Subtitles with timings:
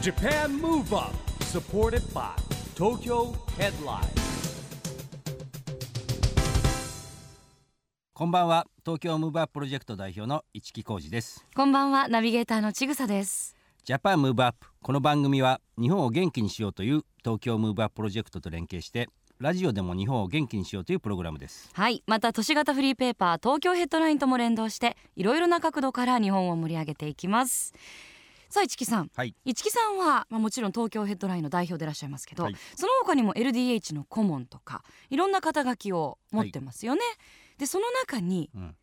[0.00, 2.30] Japan Move Up supported by
[2.76, 4.06] Tokyo Headline.
[8.12, 8.68] こんばんは。
[8.84, 11.44] 東京ムーブアッププロジェクト代表の一木広治です。
[11.52, 12.06] こんばんは。
[12.06, 13.56] ナビゲーターのちぐさです。
[13.82, 19.08] ジャパンムーブアップこの番組は日本を元気にしようという東京ムーブアッププロジェクトと連携して
[19.40, 21.70] ラジオでも日本を元気にしようというプログラムです。
[21.72, 22.04] はい。
[22.06, 27.74] また都市型フリーペーパー東京ヘッドラインとも連動していろいろな角度から日本を盛り上げていきます
[28.50, 29.10] さあ一木さん。
[29.14, 29.34] はい。
[29.44, 32.56] 一木さんは、まあ、もちろん東京ヘッドラインの代表でいらっしゃいますけど、はい。
[32.76, 37.02] その他にも LDH の顧問とかいろんな肩書きを持ってますよね、
[37.58, 38.76] でその中にうん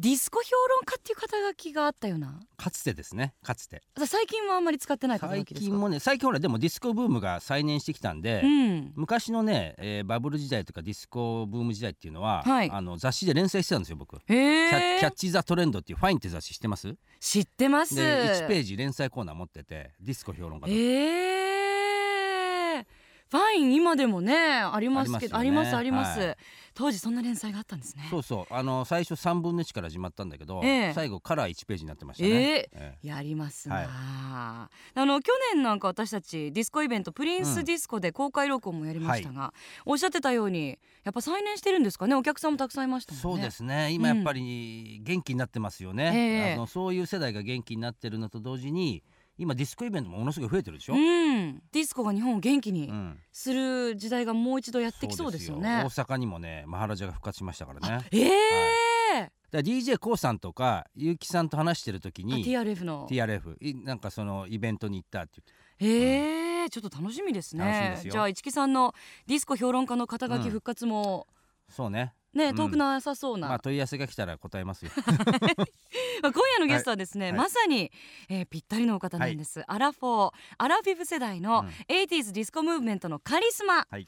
[0.00, 2.38] ディスコ評論家っていう肩書きがあったような？
[2.56, 3.34] かつてですね。
[3.42, 3.82] かつて。
[4.06, 5.70] 最近はあんまり使ってない肩書きですか？
[5.72, 8.92] 近もね最近ほらでもディスコブームが再燃してきたんで、うん。
[8.94, 12.70] 昔のね、えーバブル時代とかディスコブーム時代っていうのは、はい。
[12.70, 14.16] あの雑誌で連載してたんですよ僕。
[14.16, 16.94] へキャえ Catch the Trend っていうファインって雑誌知ってます？
[17.18, 17.96] 知ってます。
[17.96, 18.02] で
[18.44, 21.57] 1ページ連載コーナー持っててディスコ評論家とえー、
[23.30, 26.36] ファイン今でもねありますけどありますあります、はい。
[26.74, 28.06] 当時そんな連載があったんですね。
[28.08, 28.54] そうそう。
[28.54, 30.92] あの最初3分の1から始まったんだけど、ええ。
[30.94, 32.98] 最後カラー1ページになってましたね、ええ。
[33.02, 33.86] やりますな、はい。
[33.88, 39.52] あの去年なんか私たちディスコイベントプリンスディスコで公開録音もやりましたが、
[39.84, 42.14] おっしゃってたようにやっぱ再燃してるんですかね？
[42.14, 43.22] お客さんもたくさんいましたもんね。
[43.22, 43.90] そうですね。
[43.90, 46.54] 今やっぱり元気になってますよね、ええ。
[46.54, 49.02] あのそういう世代が元気になってるのと同時に
[49.38, 51.62] 今ディスコイベントもものすごい増えてるでしょ、うん。
[51.72, 53.18] ディスコが日本を元気にうん。
[53.32, 55.82] する時代がもう一度やってきそうですよね。
[55.84, 58.04] 大阪にもねマハラジャが復活しましたからね。
[58.10, 58.28] ええ
[59.20, 63.06] だから d j k o さんとか結城さんと話してる時あに TRF の。
[63.08, 65.40] TRF いなんかそのイベントに行ったって
[65.80, 67.98] ええちょっと楽しみですね。
[68.02, 68.94] じゃあ市木さんの
[69.26, 72.56] ディスコ評論家の肩書き復活も、言ってそうねねうん。
[72.56, 74.90] 遠くなさそうな、まあ問い合わせが来たら答えますよ。
[76.22, 77.38] まあ、今夜のゲストはですね、はい。
[77.38, 77.90] まさに、
[78.28, 81.68] えーぴったりのお方なんです、アラフォーアラフィフ世代のうん。
[81.94, 84.06] 80s ディスコムーブメントのカリスマ、はい。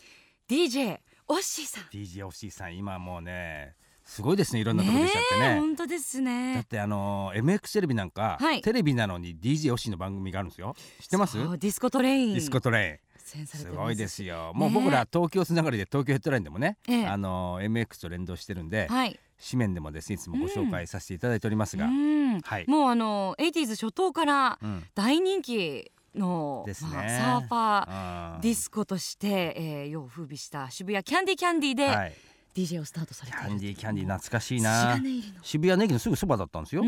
[0.48, 1.84] DJ オッシーさん。
[1.84, 2.76] DJ オッシーさん。
[2.76, 3.74] 今もうね
[4.04, 5.46] すごいですねいろんなとこ出ちゃってね。
[5.56, 8.60] え本当ですだっねてあの MX テレビなんか、はい。
[8.62, 10.74] テレビなのに DJ おしいの番組があるんですよ。
[11.00, 11.36] 知ってます？
[11.38, 12.34] ディスコトレイン。
[12.34, 13.00] ディスコトレ
[13.30, 14.52] 出演されてますごいですよ。
[14.54, 17.06] もう僕ら東京つながりで東京ヘッドラインでもね、ええ。
[17.06, 19.18] あの MX と連動してるんで、はい。
[19.50, 22.40] 紙面でもですねいつもご紹介させていただいておりますが、うん。
[22.40, 22.64] はい。
[22.66, 24.84] もうあの 80s 初頭からうん。
[24.94, 26.90] 大人気の、ですね。
[26.92, 32.12] まあ、サーファーディスコとして、えー、世を風靡した渋谷キャンディキャンディで、はい、
[32.54, 35.00] DJ をスタートされているャンディーキャンディー懐かしいしな
[35.42, 36.82] 渋谷の駅のすぐそばだったんですよ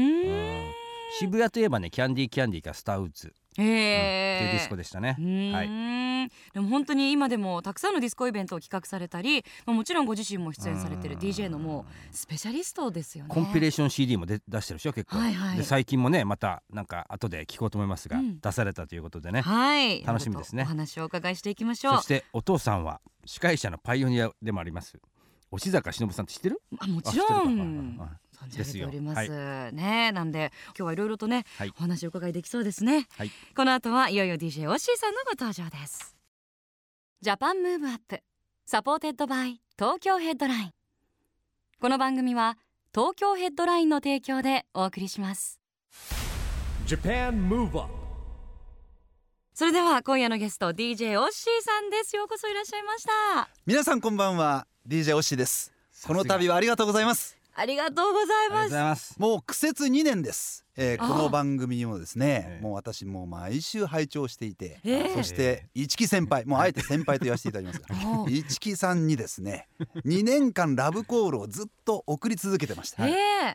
[1.18, 3.34] 渋谷といえばねキャンディーキャンディーかスターウッズ。
[3.52, 5.52] っていうへディスコでしたね、うーん。
[5.52, 6.30] はい。
[6.54, 11.20] でも本当に今でもたくさんのディスコイベントを企画されたり、まあ、もちろんご自身も出演されてるうん。
[11.20, 13.30] DJ のもうスペシャリストですよね。
[13.34, 15.58] コンピレーション CD も出出してるでしょ結構、はいはい。
[15.58, 18.40] で最近もねまたなんか後で聞こうと思いますが、うん。
[18.40, 20.02] 出されたということでね、はい。
[20.02, 20.62] 楽しみですね。
[20.62, 21.96] お話をお伺いしていきましょう。
[21.96, 24.98] そしてお父さんは司会者のパイオニアでもあります
[25.50, 26.62] 押坂忍さんって知ってる？
[26.78, 27.98] あもちろん。
[27.98, 28.10] はい
[28.48, 29.20] 存じ上げております。
[29.20, 29.26] で
[29.70, 31.72] すねなんで今日はいろいろとね、はい。
[31.76, 33.30] お話をお伺いできそうですね、はい。
[33.56, 36.16] この後はいよいよ DJ オッシーさんのご登場です。
[37.20, 38.20] Japan Move Up
[38.66, 40.70] supported by 東京ヘッドライン。
[41.80, 42.58] この番組は
[42.94, 45.60] 東京ヘッドラインの提供でお送りします。
[46.86, 47.90] Japan Move Up
[49.54, 52.16] それでは今夜のゲスト DJ オッシーさんです。
[52.16, 53.48] ようこそいらっしゃいました。
[53.66, 54.66] 皆さんこんばんは。
[54.88, 55.72] DJ オッシーです。
[56.06, 58.72] この度はありがとうございますありがとうございます。
[58.72, 59.14] ます。
[59.18, 62.62] もう苦節2年です、えーこの番組もですねええ。
[62.62, 65.14] もう私もう毎週拝聴していて、ええ。
[65.14, 69.68] そして一木先輩もうあえて先輩と言わせていただきますが 一木さんにですね
[70.06, 73.54] 2年間ラブコールをずっと送り続けてました、ええ。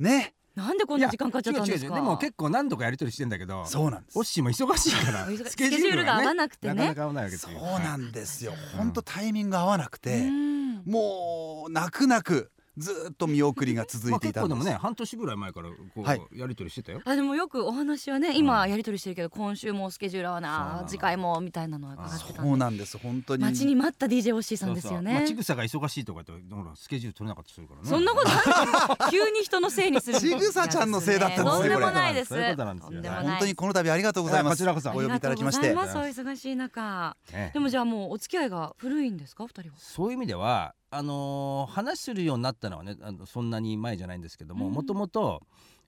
[0.00, 0.34] ね。
[0.56, 1.86] なんでこんな時間かかっちゃったんですか？
[1.86, 4.18] 違う違うでも結構何度かやり取りしてんだけどそうなんです。
[4.18, 6.74] オッシーも忙しいからスケジュールが合わなくてね。
[6.74, 8.54] なかなか合わないわけですそうよなんですよ。
[8.76, 10.82] 本当タイミング合わなくてうん。
[10.84, 14.54] もう泣く泣くずっと見送りが続いていたんです。
[14.54, 16.20] まあ結構でもね半年ぐらい前からこはい。
[16.30, 22.50] うやり取りしてたよ、あでもよくお話はね今やり取りしてるけど今週もスケジュール合わそうな次回もみたいなのは伺ってたんで。
[22.50, 23.42] そうなんです本当に。
[23.42, 25.04] 待ちに待った DJ オッシーさんですよそうそう。
[25.04, 27.88] まあ、ねちぐさが忙しいとか言ってほらスケジュール取れなかったりするからね。
[27.88, 34.56] そんなことない急に人のせいにするちぐさちゃんのせいだったんですねとんでもないですそういうことなんですよとんでもない本当にこの度ありがとうございます。
[34.56, 34.90] こちらこそ。
[34.90, 35.68] お呼びいただきまして。
[35.68, 37.16] ありがとうございますお忙しい中。
[37.32, 39.76] ねでもじゃあもうお付き合いが古いんですか二人は？
[39.78, 44.72] そういう意味ではあのー話するようになったのはねあのそんなに前じゃないんですけどもうん。
[44.72, 45.42] もともと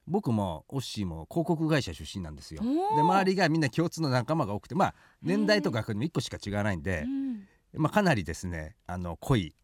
[0.06, 2.62] 僕もオッシーも広告会社出身なんですよ。
[2.62, 7.48] で周りがみんな共通の仲間が多くてまあ年代とか1個しか違わないんで、うん。
[7.74, 9.54] まあ、かなりですねあの濃い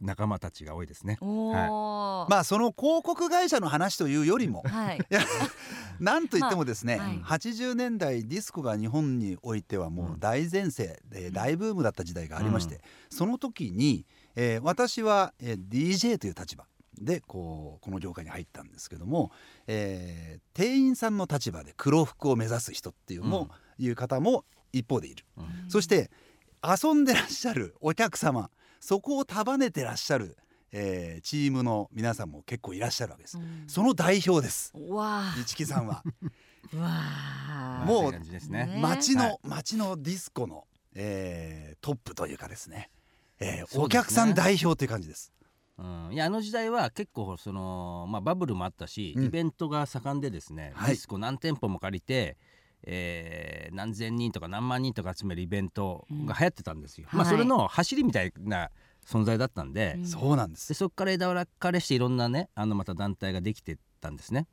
[0.00, 1.18] 仲間たちが多いですね。
[1.20, 1.52] おお、
[2.28, 4.62] まあその広告会社の話というよりも。
[4.64, 5.00] はい。
[6.00, 7.18] なんといってもですね、まあはい。
[7.20, 12.80] 80年代ディスコが日本においてはもう大前世で大ブームだった時代がありまして、うん。
[13.10, 16.66] その時に、えー私は、えー DJ という立場
[17.00, 19.30] でこうこの業界に入ったんですけども、
[19.66, 25.70] えー店員さんの立場で黒服を目指す人っていうのも、いう方も一方でいる、うん。
[25.70, 26.10] そして
[26.62, 28.50] 遊んでらっしゃるお客様
[28.84, 30.36] そこを束ねてらっしゃる、
[30.70, 33.38] えーチームの皆さんも結構いらっしゃるわけです。
[33.38, 33.64] うん。
[33.66, 34.74] その代表です。
[35.40, 36.02] 一木さんは。
[37.86, 38.20] もうね。
[38.50, 38.78] ね。
[38.82, 39.38] 街の、はい。
[39.42, 42.90] 街のディスコの、えートップというかですね、
[43.40, 43.82] えーね。
[43.82, 45.32] お客さん代表という感じです。
[45.78, 49.24] うん、いやあの時代は結構その、まあ、バブルもあったし、うん。
[49.24, 50.90] イベントが盛んでですね、はい。
[50.90, 52.36] ディスコ何店舗も借りて、
[52.86, 57.08] えー何千人とか何万人とか集めるイベントが流行ってたんですよ。
[57.12, 58.70] まあ、うんはいそれの走りみたいな
[59.06, 64.46] 存在だったんで,、うんそうなんですでそこから枝分かれしていろんなねあのまた団体ができてったんですね。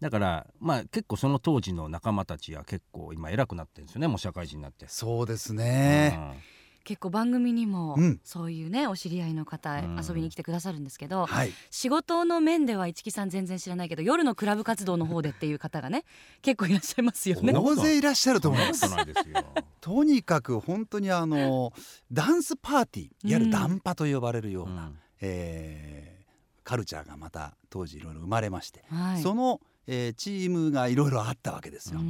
[0.00, 4.86] だからまあ結構その当時の仲間たちは結構今偉くなってるんですよねもう社会人になって。
[4.88, 6.40] そうですね。
[6.88, 11.52] 結構番組にもうんそういうねお知り合いの方うん遊びに来てくださるんですけど、はい。
[11.70, 16.04] 仕事の面では市木さん全然知らないけど夜のクラブ活動の方でっていう方がね
[16.40, 17.62] 結構いらっしゃいますよねお。
[17.62, 19.44] 大勢いらっしゃると思いますとないですよ。
[19.82, 21.74] とにかく本当にあの
[22.10, 26.18] ダンスパーティーいわゆるダンパと呼ばれるような、うんえー
[26.64, 29.22] カルチャーがまた当時いろいろ生まれまして、はい。
[29.22, 31.98] その、えーチームがいろいろあったわけですよ。
[31.98, 32.04] そ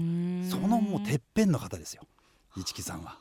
[0.66, 2.02] のもうてっぺんの方ですよ
[2.56, 3.16] 一木さんは。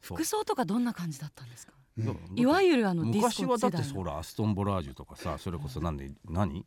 [0.00, 1.72] 服装とかどんな感じだったんですか？
[1.98, 2.18] うん。
[2.36, 3.84] いわゆるあのディス昔はだコ世代の。
[3.84, 6.64] ってそらアストンボラージュとかさそれこそなんで何？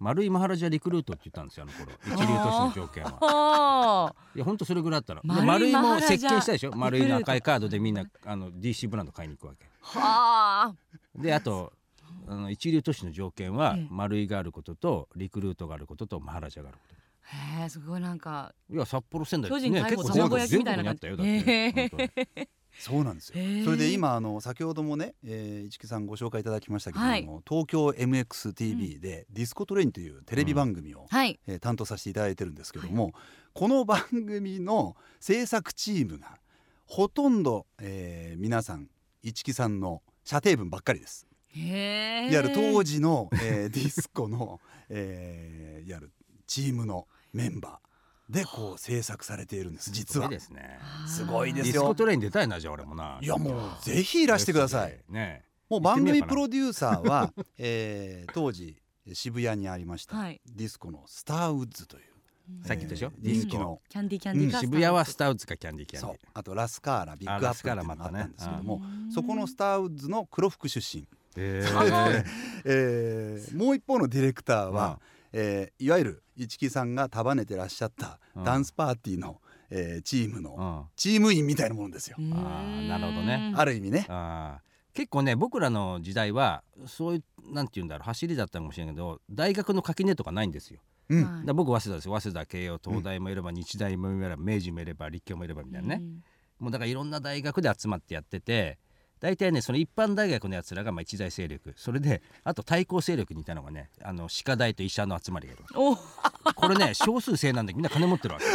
[0.00, 1.92] 丸いマハラジャリクルートって言ったんですよあの頃。
[2.06, 3.18] 一流都市の条件は。
[3.20, 6.72] あいや本当それぐらいあったらで丸いも設計したでしょ？
[6.76, 9.64] 丸いの赤いカードでみんなあの DC ブランド買いに行くわけ。
[9.64, 10.74] ーはあ。
[11.16, 11.72] であと
[12.28, 13.86] あの一流都市の条件はええ。
[13.90, 16.84] 丸いがあることとリクルートがあることとマハラジャがあるこ
[17.30, 21.00] へえすごいなんかといや札幌仙台巨人ね逮捕卵結構全国焼きみたいな感じ。
[21.00, 21.10] て。
[21.10, 21.96] 本当
[22.42, 22.48] に。
[22.78, 23.34] そうなんですよ。
[23.40, 23.64] へー。
[23.64, 27.42] それで今あの先ほどもね、えー、市木さんご紹介いただきましたけれども、はい。
[27.48, 31.38] 東京 MXTV でディスコトレインというテレビ番組を、はい。
[31.46, 33.12] えー担当させていただいてるんですけども、
[33.52, 36.38] この番組の制作チームが
[36.86, 38.88] ほとんど、えー皆さん
[39.22, 41.26] 市木さんの舎弟分ばっかりです。
[41.54, 46.12] いわゆる当時の、えーディスコの、えーいわゆる
[46.46, 50.78] チームのメンバーでこう制作されているんです実はすごいですね。
[51.06, 53.18] すごいですディスコトレイン出たいなじゃあ俺もな。
[53.22, 54.98] いやもうぜひいらしてください。
[55.08, 55.44] ね。
[55.70, 58.76] もう番組プロデューサーは、 えー当時
[59.14, 60.40] 渋谷にありました、はい。
[60.46, 63.12] ディスコのスターウッズという、さっき言ったでしょ？
[63.22, 63.80] えー人気の。
[63.88, 72.24] キャンディーキャンディ渋谷はスターウッズかキャンディーキャンディあとラスカーラビッグアップルっていうのがあったんですけども、うんそこのスターウッズの黒服出身、へあのー。
[72.66, 75.00] えーもう一方のディレクターは
[75.32, 78.44] うん、えーいわゆる市木さんが束ねてらっしゃったうん。
[78.44, 79.40] ダンスパーティーの、
[79.70, 80.84] えーチームうのん。
[80.96, 82.32] チーム員みたいなものですよ、うん。
[82.32, 83.52] あーなるほどね。
[83.56, 84.06] ある意味ね。
[84.08, 84.68] あー。
[84.94, 90.80] 結構ね僕らの時代はそういうなんて言うんだろう走りだったかもしれないけど大学の垣根とかないんですよ。
[91.08, 91.24] うん。
[91.24, 91.46] はい。
[91.46, 96.22] だ僕早稲田です早稲田慶応東大もいれば日大もいれば明治もいれば立教もいればみたいなね、うん。
[96.58, 98.78] もうだからいろんな大学で集まってやってて
[99.20, 101.74] 大体ねその一般大学のやつらがまあ一大勢力。
[101.76, 105.64] それであと対抗勢力にいたのがねあの歯科大と医者の集まりがいる
[106.54, 108.46] これね少数制なんだけどみんな金持ってるわけ。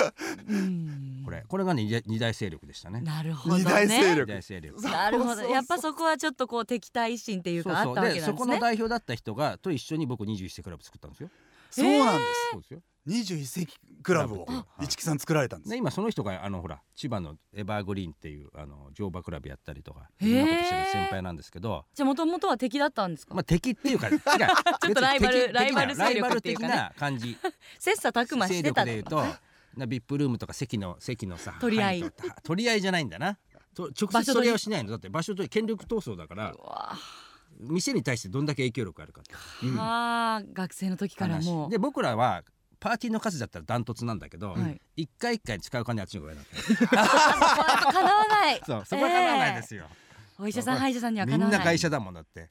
[0.53, 1.21] うん。
[1.25, 3.01] これこれがね二大二大勢力でしたね。
[3.01, 3.63] なるほどね。
[3.63, 4.81] 二大勢二力。
[4.83, 5.41] なるほど。
[5.43, 8.55] やっぱそこはちょっとこう敵対心っていうそうかあったわけそうでそこなんですね。
[8.55, 11.29] の代表だった人がと一緒に僕21世クラブ作ったんですよ。
[11.71, 14.67] そうなんです、そうですよ21世紀クラブをクラブ。
[14.77, 14.85] はい。
[14.85, 23.33] 市木さん作られたんです、で今その人があのほら千葉のエバーグリーンっていうあの乗馬クラブやったりとかいろんなことしてる先輩なんですけど、じゃあ元々は敵だったんですか？
[23.33, 24.19] まあ、敵っていうか 違う。
[24.19, 26.69] ちょっとライバルライバル勢ライバル力っていうかね。
[26.69, 27.37] 的な感じ。
[27.79, 29.25] 切磋琢磨してた勢力で言うと
[29.75, 32.11] なビップルームとか席の席のさ取り合い。
[32.43, 33.37] 取り合いじゃないんだな。
[33.75, 34.25] と直場所取り。
[34.25, 34.91] 接取り合いはしないの。
[34.91, 36.53] だって場所と権力闘争だから
[37.59, 39.33] 店に対してどんだけ影響力あるかって。
[39.65, 39.79] うん。
[39.79, 41.59] あー学生の時からもう。
[41.63, 41.69] 話。
[41.71, 42.43] で僕らは
[42.83, 44.81] パーティーの数だったらダントツなんだけど、はい。
[44.97, 48.61] 一回一回使う金あっちの方が上なんだよかなわない。
[48.65, 49.85] そうそこはかなわないですよ、
[50.37, 51.59] お医者さん歯医者さんにはみかなわない。
[51.59, 52.49] んな会社だもんだって。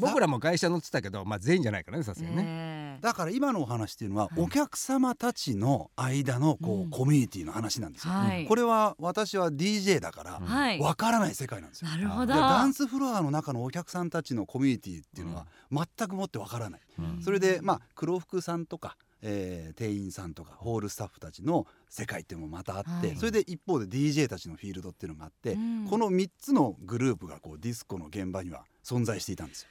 [0.00, 4.40] 僕らも会社乗ってたけどまあ全員じゃないからねさすがにね、ねだから今のお話っていうのは、はい。
[4.40, 6.90] お客様たちの間のこう、うん。
[6.90, 8.46] コミュニティの話なんですよ、はい。
[8.46, 10.80] これは私は DJ だからうんはい。
[10.80, 12.34] わからない世界なんですよ、なるほど。
[12.34, 17.22] ダンスフロアの中のお客さんたちのコミュニティっていうのは全くもってわからない、うん。
[17.22, 23.16] それでまあ黒服さんとか、えー店員さんとかホールスタッフたちの世界っていうのもまたあって、はい。
[23.16, 25.86] それで一方で DJ たちのフィールドっていうのがあって、うん。
[25.88, 29.68] この3つのグループがこうディスコの現場には存在していたんですよ。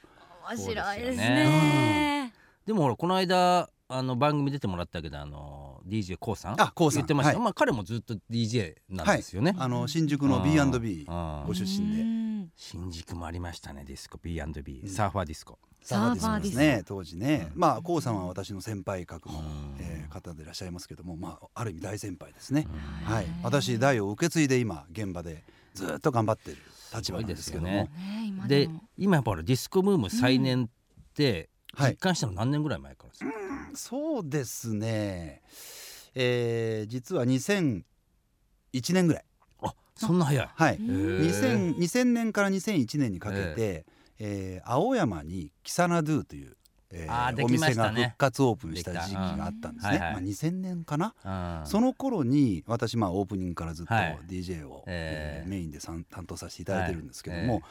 [0.50, 2.34] 面白いですそうですよね。
[2.66, 7.00] でもほらこの間あの番組出てもらったけどあの DJ コウさんあコウさん。
[7.00, 7.42] 言ってました、はい。
[7.42, 11.44] まあ彼もずっと DJ なんですよね、あの新宿の B&B うん。
[11.46, 12.02] ご出身で。
[12.02, 12.50] うん。
[12.54, 14.18] 新宿もありましたねディスコ。
[14.22, 14.88] B&B、うん。
[14.88, 17.60] サーファーディスコサーファーですね当時ね、うん。
[17.60, 19.44] まあ k o さんは私の先輩格の、うん。
[19.80, 22.66] えー方でいらっしゃいますけどもまあある意味大先輩ですね、
[23.06, 23.14] うん。
[23.14, 23.26] はい。
[23.42, 25.44] 私代を受け継いで今現場で
[25.74, 26.62] ずっと頑張っている
[26.94, 27.90] 立場なんですけども、ね。
[28.26, 30.68] 今で今やっぱディスコブーム再燃っ
[31.14, 31.90] てはい。
[31.90, 33.30] 実感したの何年ぐらい前からですか、
[33.74, 35.42] そうですね、
[36.14, 37.82] えー実は2001
[38.94, 39.24] 年ぐらい。
[39.60, 40.48] あそんな早い。
[40.54, 40.86] はい、うん
[41.20, 43.97] 2000 2000年から2001年にかけて、えー
[44.64, 46.56] 青山にキサナドゥという、
[46.90, 50.00] えーあーでお店が復活オープンした時期があったんですね、うん。
[50.00, 50.12] はいはい。
[50.14, 51.66] まあ、2000年かな、うん。
[51.66, 54.18] その頃に私まあオープニングからずっとはい。
[54.26, 55.42] DJ を、えー。
[55.42, 57.62] えーメインでさん担当させていただいてるんですけども、はい。
[57.62, 57.66] え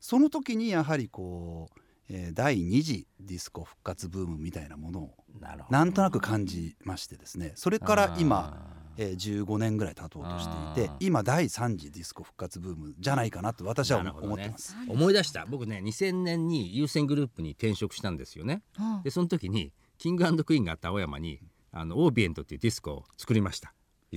[0.00, 5.14] その時にやはりこう、えー第2次ディスコ復活ブームみたいなものを
[5.70, 7.52] なんとなく感じましてですね。
[7.54, 14.76] それから今、あえー15年ぐらい経とうとしていて今第3次ディスコ復活ブームじゃないかなと私は思ってます。
[14.88, 15.46] ー思い出した。
[15.46, 18.62] 僕ね2000年に優先グループに転職したんですよね。
[18.78, 19.02] うん。
[19.02, 23.72] でその時にキングクイーンがあった青山にあのオービエントっていうディスコを作りました。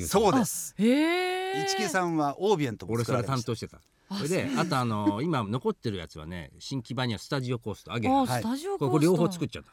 [0.07, 0.75] そうです。
[0.77, 3.45] 一木さんはオービエントも俺それ作られました。
[3.47, 3.81] 担当してた。
[4.17, 8.21] それであとあの今残ってるやつはね新木場にはスタジオコースとアゲハ。
[8.23, 9.71] あこはいスタジオコーストれこれ両方作っちゃった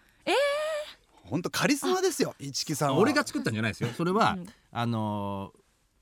[1.24, 2.98] 本当カリスマですよ一木さんは。
[2.98, 3.90] 俺が作ったんじゃないですよ。
[3.90, 4.46] それは、うん。
[4.70, 5.52] あの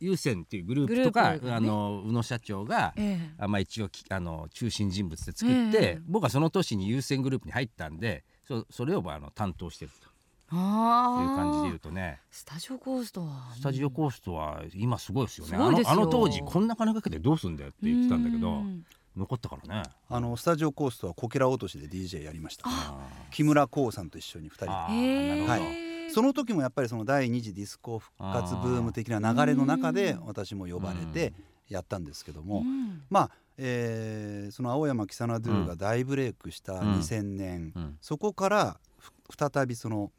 [0.01, 1.53] 優先っていうグループとかね。
[1.53, 3.35] あの宇野社長が、ええ。
[3.39, 5.99] あまあ、一応きあの中心人物で作って、ええ。
[6.07, 10.09] 僕はその年に優先グループに入ったんでそそれをあの担当してると。
[10.53, 12.21] ああいう感じで言うとね。
[12.31, 15.57] スタジオコーストはスタジオコーストは今すごいですよね。
[15.57, 18.85] あのあの当時こんな金かけてどうすんだよって言ってたんだけどうん
[19.17, 19.83] 残ったからね。
[20.09, 22.65] あのスタジオコーストはこけら落としで DJ やりました。
[22.67, 25.47] あ木村光さんと一緒に2人で。
[25.47, 31.33] はいその時もやっぱりその第二次ディスコ復活ブーム的な流れの中で私も呼ばれて
[31.69, 33.03] やったんですけども、うん。
[33.09, 36.95] まあ、えーその青山キサナドゥが大ブレイクしたうん。
[36.99, 37.99] 2000年、うん。
[38.01, 40.11] そこからふ再びその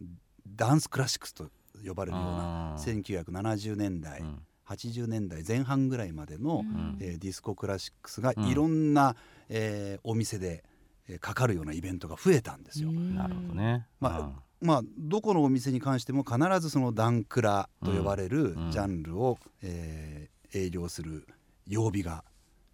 [0.47, 1.49] ダンスクラシックスと
[1.85, 3.25] 呼ばれるようなあー。
[3.25, 4.39] 1970年代、うん
[4.75, 6.97] 80年代前半ぐらいまでの、うん。
[6.99, 8.45] えーディスコクラシックスがうん。
[8.45, 9.15] いろんな、
[9.49, 10.63] えーお店で、
[11.07, 12.89] えーかかるようなイベントが増えたんですよ。
[12.89, 13.15] うん。
[13.15, 13.87] なるほどね。
[13.99, 18.71] まあまあ、どこのお店に関しても必ずそのダンクラと呼ばれるうん。
[18.71, 21.25] ジャンルを、えー営業する
[21.65, 22.23] 曜日が、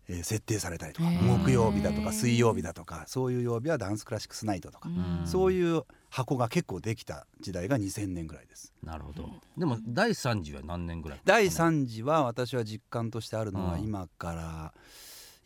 [0.08, 5.27] えー設定されたりとか木曜日だとか水曜日だとかそういう曜日はダンスクラシックスナイトとか、うん。
[5.27, 8.74] そういう箱が結構できた時代が2000年ぐらいです。
[8.84, 9.30] なるほど。
[9.58, 11.22] でも第三次は何年ぐらい？
[11.26, 13.84] 第3次は私は実感としてあるのはうん。
[13.84, 14.74] 今から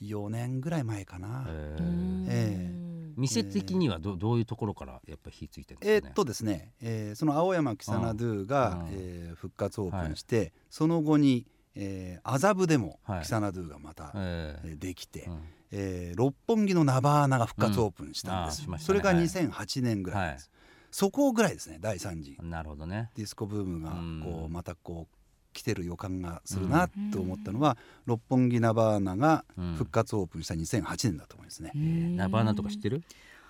[0.01, 1.45] 4年ぐらい前かな。
[1.47, 1.83] えー。
[1.83, 2.91] うんえ。
[3.17, 6.09] 店的にはどどういうところからやっぱ火ついてるんえですかね？
[6.09, 8.87] ーっとですね、えーその青山キサナドゥが、うん。
[8.91, 13.21] えー復活オープンして、その後に、えー麻布でもはい。
[13.23, 14.79] キサナドゥがまた、ええー。
[14.79, 15.39] できて、ーうん
[15.71, 18.61] えー六本木のナバーナが復活オープンしたんです、うん。
[18.61, 19.27] あーしましたそれがねはい。
[19.27, 20.51] 2008年ぐらいです、
[20.91, 22.37] そこぐらいですね第3次。
[22.41, 23.09] なるほどね。
[23.15, 25.15] ディスコブームがうんこうまたこう
[25.53, 33.03] 来てる予感がするなと思ったのは、六本木ナバーナがうん復活オープンした2008年だと思いますね、うんナバーナとか知ってる？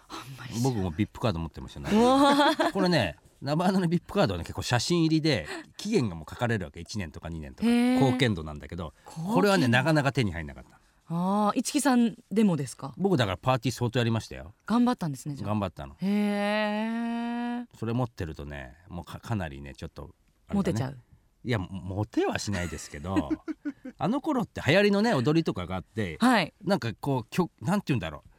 [0.10, 1.90] あんまり僕もビップカード持ってましたね。
[2.74, 5.48] これねナバーナのビップカードはね結構写真入りで
[5.78, 6.80] 期限がもう書かれるわけ。
[6.82, 7.70] 1年とか2年とか。
[7.70, 10.80] 貢献度なんだけどこれはねなかなか手に入んなかった
[11.14, 12.94] ああ一木さんでもですか？
[12.98, 14.54] 僕だからパーティー相当やりましたよ。
[14.66, 15.50] 頑張ったんですねじゃあ。
[15.50, 15.96] 頑張ったの。
[16.02, 20.10] へえそれ持ってるとねもうかかなりねちょっとね。
[20.54, 20.98] モテちゃう？
[21.44, 23.30] いやモテはしないですけど
[23.98, 26.54] あの頃って流行りのね踊りとかがあってはい。
[26.64, 28.30] なんかこうきょなんて言うんだろう。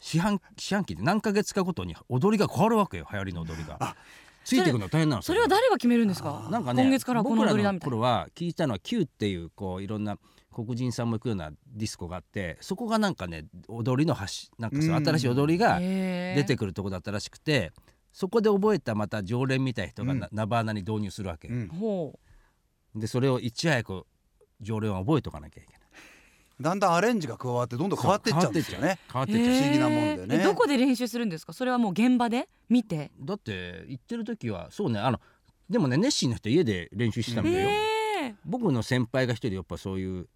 [0.00, 3.96] 四半四半期で何ヶ月かごとに踊りが変わるわけよ流行りの踊りが。
[4.44, 6.48] ついていくの大変なのそれは誰が決めるんですか？
[6.50, 10.18] なんかね今月僕らの頃は聞いたのは Q っていうこういろんな
[10.54, 15.04] 黒人さんも行くようなディスコがあってそこがなんかね踊りの端なんかそううん。
[15.04, 17.72] 新しい踊りが出出てくるとこだったらしくて
[18.12, 20.20] そこで覚えたまた常連みたいな人がうん。
[20.20, 21.68] なナバーナに導入するわけ、うん。
[21.68, 22.18] ほ
[22.94, 24.06] でそれをいち早く
[24.60, 25.80] 常連は覚えとかなきゃいけない。
[26.60, 29.00] だんだんアレンジが加わってどんどん変わっていっちゃうんですよね。
[29.12, 29.56] 変わってっちゃう。
[29.56, 30.40] 不思議なもんでね。
[30.40, 30.44] え。
[30.44, 31.52] どこで練習するんですか？
[31.52, 33.10] それはもう現場で見て。
[33.20, 35.20] だって行ってる時はそうねあの
[35.68, 37.68] でもね熱心な人家で練習してたんだよ、
[38.44, 40.28] 僕の先輩が一人やっぱそういう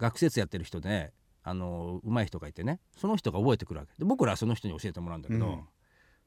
[0.00, 3.92] 学説やってる人であの上手い人がいてねその人が覚えてくるわけ。
[3.98, 5.60] で僕らはその人に教えてもらうんだけど、うん。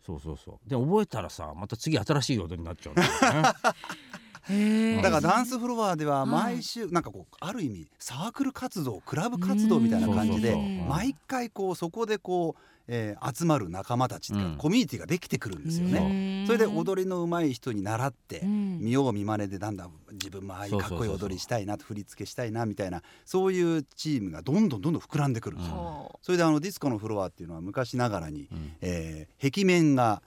[0.05, 0.69] そうそうそう。
[0.69, 3.53] で覚えたらさまた次新しい踊りになっちゃうんだよね。
[5.01, 10.55] だからダンスフロアでははい毎週なんかこうある意味サークル活動クラブ活動みたいな感じで
[10.87, 14.55] 毎回こうそこでこう、えー集まる仲間たちうん。
[14.57, 16.43] コミュニティができてくるんですようね。
[16.43, 16.47] ん。
[16.47, 18.79] それで踊りの上手い人に習って、うん。
[18.79, 25.75] 見よう見まねでなんだ自分もああいうかっこいい踊りしたいなと振り付けしたいなみたいなそういうチームがどんどんどんどん膨らんでくるんですよ。
[25.75, 28.73] ほそれであのディスコのフロアっていうのは昔ながらに、うん。
[28.81, 30.21] えー壁面が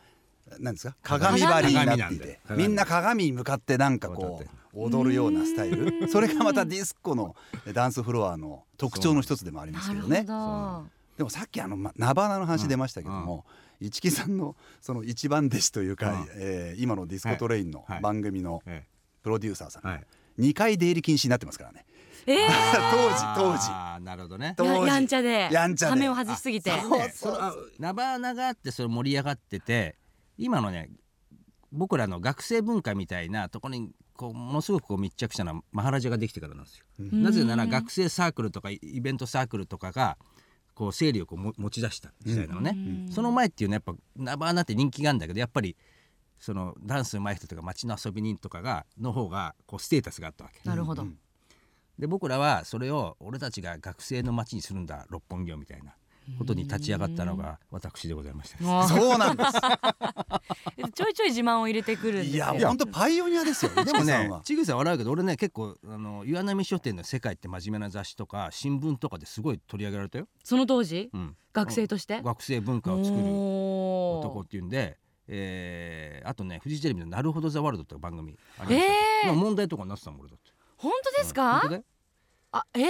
[0.59, 0.97] 何ですか？
[1.03, 4.43] 鏡張りになっていて鏡みんな鏡に向かってなんかこ
[4.75, 6.09] う踊るようなスタイル。
[6.09, 7.35] それがまたディスコの
[7.73, 10.25] ダンスフロアの特徴の一つでもありますけどね
[11.17, 13.45] でもさっきあのまナバーナの話出ましたけども、
[13.81, 16.29] 市木さんのその一番弟子というか、うん。
[16.37, 18.01] えー今のディスコトレインのはい。
[18.01, 18.85] 番組のえ
[19.23, 20.05] プロデューサーさん、えはい。
[20.39, 21.87] 2回出入り禁止になってますからね。
[22.27, 22.37] えー。
[22.91, 24.05] 当時当時。
[24.05, 24.55] なるほどね。
[24.59, 25.91] ややんちゃでやんちゃで。
[25.91, 26.71] 羽目を外しすぎて。
[27.79, 29.97] ナバーナがあってそれ盛り上がってて
[30.37, 30.91] 今のね
[31.73, 36.85] 僕らの学生文化みたいなところにこうものすごくこう密着したのはマハラジャができてからなんですよ。
[37.05, 37.23] ん。
[37.23, 40.17] なぜなら学生サークルとかイベントサークルとかが
[40.77, 45.75] こう勢力をも持ち出した時代なのね、うんその前っていうのはやっぱナバーナって人気があるんだけどやっぱり
[46.39, 50.61] そのダンス上手い人とか街の遊び人とかがの方がこうステータスがあったわけ。
[50.69, 51.03] なるほど。
[51.03, 51.19] うん。
[51.99, 55.95] で僕らはそれを俺たちが学生の街にするんだ六本木をみたいな
[56.39, 58.89] ことに立ち上がったのが私でございました。
[58.89, 59.51] そうなんです。
[60.95, 62.69] ちょいちょい自慢を入れてくるんですいよや。
[62.69, 63.73] 本当パイオニアですよ。
[63.85, 70.29] でもねちぐさん笑うけど俺ね結構あの岩波書店の世界って真面目な雑誌とか新聞とかですごい取り上げられたよ。
[70.45, 71.11] その当時？
[71.13, 72.21] うん、学生として？
[72.23, 78.93] 学生文化を作る男っていうんで、えーあとねフジテレビの「なるほどザワールドっていう番組ありました。
[78.95, 79.27] えー。
[79.27, 80.51] まあ問題とかになってたもん俺だって。
[80.77, 81.35] 本当ですうん。
[81.35, 81.85] か本当だよ
[82.59, 82.85] あええ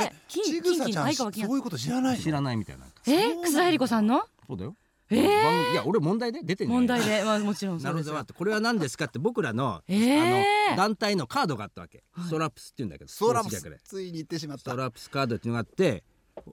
[0.00, 2.22] え金ちぐさちゃん金相川金そういうこと知らないの？
[2.22, 2.86] 知らないみたいな。
[3.06, 4.22] えそうなんだ草田恵理子さんの？
[4.46, 4.76] そうだよ。
[5.10, 5.72] えー。
[5.72, 10.70] いや俺問題で出てんじゃない問題でまあもちろんなるほどこれは何ですかって僕らの,、えー。
[10.70, 16.02] あの団体のカードがあったわけ、ストラップスって言うんだけどストラップスついに言ってしまっスたトラップスカードっていうのがあって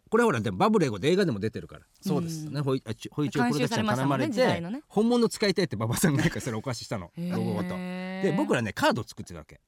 [0.09, 1.81] これはほらでもバブルエゴで映画でも出てるから。
[2.01, 4.83] そうです、うんね、ほいあちほいちょプロダクションに頼まれて、のね。
[4.87, 7.09] 本物使いたいって馬場さんがなんかそれお貸ししたの。
[7.17, 7.69] ロゴごと。
[7.69, 9.59] で僕らねカード作ってたわけ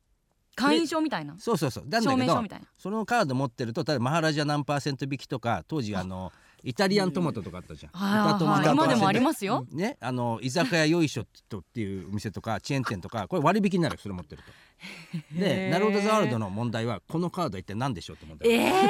[0.55, 1.35] 会員証みたいな？
[1.39, 1.83] そうそうそう。
[1.87, 2.43] なんだ証けど
[2.77, 6.31] そのカード持ってると例えばマハラジャ何パーセント引きとか当時あの
[6.63, 7.91] イタリアントマトとかあったじゃん。
[7.91, 9.65] はい今でもありますよ。
[9.71, 14.51] ね、あの居酒屋よいしょっとっていうお店とかチェーン店とかこれ割引になるよそれ持ってると。
[15.39, 18.49] でなるほどザワールドの問題はこのカードは一体何でしょうって問題。
[18.49, 18.89] ええうん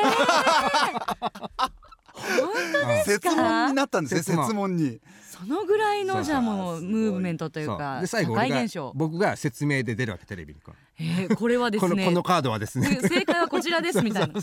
[3.05, 4.45] 説問になったんですね説問。
[4.45, 4.99] 説問に。
[5.31, 8.91] そのぐらいのじゃあもうムーブメントというかで最後俺が社会現象。
[8.95, 10.59] 僕が説明で出るわけテレビに。
[10.99, 12.87] えーこれはですこのねこのカードはですね。
[12.89, 14.33] で正解はこちらですみたいな。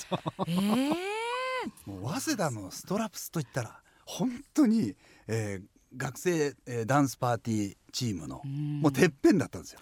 [0.46, 0.90] ええ
[1.86, 4.94] もう早稲田のストラップスといったら本当に、
[5.28, 5.66] えー
[5.96, 9.80] 学生、えーダンスパーティーチームのもうてっぺんだったんですよ。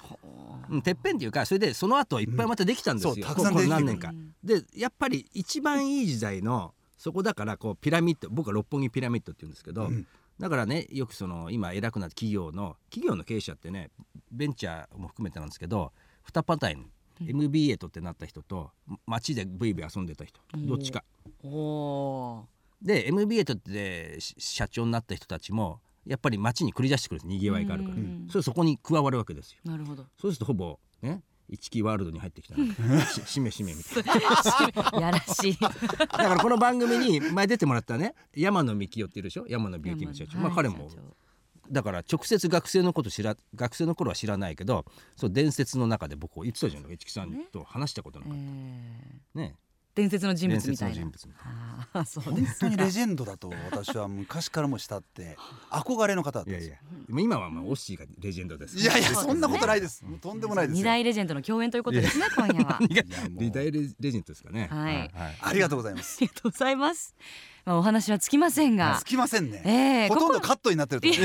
[0.70, 0.76] う。
[0.76, 4.12] んてっぺんっていうかそれでその後いっぱいまたできたんですよ、うんそうたくさん何年か。
[4.42, 10.06] でやっぱり一番いい時代のそこだからこうピラミッド僕は六本木ピラミッドって言うんですけど、うん。
[10.38, 13.90] だからねよくその今偉くなった企業の企業の経営者ってね
[14.30, 15.92] ベンチャーも含めてなんですけど
[16.30, 18.70] 2パターン、MBA とってなった人と
[19.06, 20.40] 街でブイブイ遊んでた人。
[20.54, 21.04] どっちか。
[22.82, 27.28] で MBA とってし社長になった人たちもやっぱり街に繰り出してくるんです。
[27.28, 28.26] にぎわいがあるから、うん。
[28.30, 29.58] それそこに加わるわけですよ。
[29.66, 30.04] ーなるほど。
[30.20, 35.00] そうするとほぼね一木ワールドに入ってきたな ししめしめみたいな。
[35.00, 35.56] やらしい。
[35.58, 39.46] だからこの番組に前出てもらったね山野幹夫っていうでしょ？
[39.48, 40.90] 山野ビューティーの社長、まあ彼も。
[41.70, 46.94] だから直接学生のこと知ら学生の頃は知らないけどそう伝説の中で僕言ってたじゃない。
[46.94, 48.38] 市木さんと話したことなかっえ
[49.34, 49.38] た。
[49.38, 49.38] ねー。
[49.38, 49.67] 伝説の人
[50.06, 50.94] 伝物みたいな。
[50.94, 51.88] 説の人物みたいな。
[51.94, 55.37] あーそう本です当にレジェンドだと私は昔からも慕って
[55.70, 56.68] 憧れの方だったんです。
[56.68, 58.76] よいやいや今はまあオッシーがレジェンドです。
[58.78, 60.04] いやいやそんなことないです。
[60.04, 62.78] もうとんでもないです二よ大レジェンドの共演ということですね今夜は。
[62.80, 64.68] 何 がいやもうリダイレレジェンドですかね。
[64.70, 65.11] はい。
[65.40, 66.18] ありがとうございます。
[66.20, 67.14] ありがとうございます
[67.68, 68.96] まあお話はつきませんが。
[68.98, 69.70] つきませんね、え
[70.07, 71.20] えほとんどこカットになってると思う。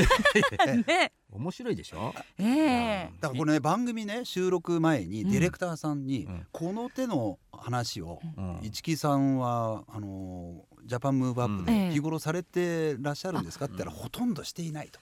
[0.84, 1.12] こね。
[1.32, 2.14] 面白いでしょ？
[2.38, 3.10] ええ。
[3.18, 6.46] だからこれね番組ね収録前にうんディレクターさんにうん。
[6.52, 8.58] この手の話をうん。
[8.62, 13.64] 市木さんはあのジャパンムーブアップで日頃されてらっしゃるんですか？
[13.64, 15.00] って言ったらほとんどしていないと。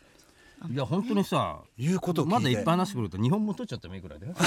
[0.72, 2.34] いや本当にさいうことを聞いて。
[2.36, 4.34] まだいっぱい話してくると日本も取っちゃったもいいくらいだよ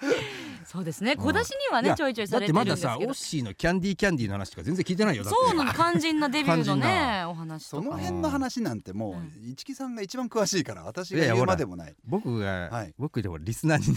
[0.66, 1.16] そうですね。
[1.16, 2.88] 小出しにはねやちょいちょいされてるんですけど。
[2.88, 5.24] だってまださオッシーのキャンディーキャンディーの話とか全然聞いてないよ。
[5.24, 7.30] そうなの肝心なデビューのねな。
[7.30, 11.94] お話とそのか辺の話なんてもう市木さんが一番詳しいから私が言うまでもない。
[12.04, 12.94] 僕が、はい。
[12.98, 13.94] 僕でもリスナーに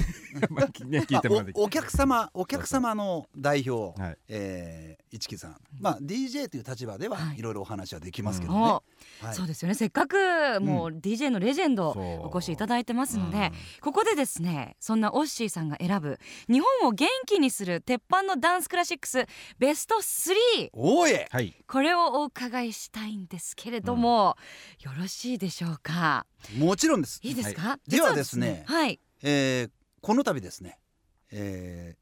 [0.92, 4.18] ね 聞いてもらっておお客様お客様の代表、はい。
[4.28, 7.40] えー市木さん、まあ DJ という立場でははい。
[7.40, 8.60] いろいろお話はできますけどね。
[8.60, 8.84] おは
[9.32, 9.36] い。
[9.36, 9.76] そうですよね。
[9.76, 10.16] せっかく
[10.62, 13.52] もう DJ のレジェンドお越しいただいてますので、うん。
[13.82, 19.26] ここでですねそんなオッシーさんが選ぶ日本本を元気にする鉄板のダンスクラシックス
[19.58, 21.14] ベスト3おい。
[21.30, 21.56] はい。
[21.68, 24.38] これをお伺いしたいんですけれども、
[24.82, 26.26] よろしいでしょうか？
[26.58, 27.20] もちろんです。
[27.24, 29.00] いいですか、ではですねはい。
[29.24, 30.80] えーこの度ですね、
[31.30, 31.99] えー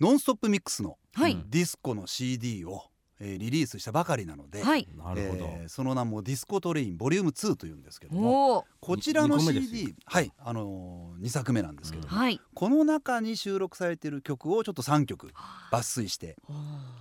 [0.00, 2.82] ノンストップミックスのはい、ディスコの CD を、
[3.20, 4.88] えーリリースしたばかりなので、はい。
[4.96, 10.32] なるほど、えーその名もディスコトレインボリューム2というんですけどもこちらのに二個目です CD はい。
[10.38, 12.40] あのー、2作目なんですけども、はい。
[12.52, 15.32] この中に収録されている曲をちょっと3曲
[15.70, 16.36] 抜粋して、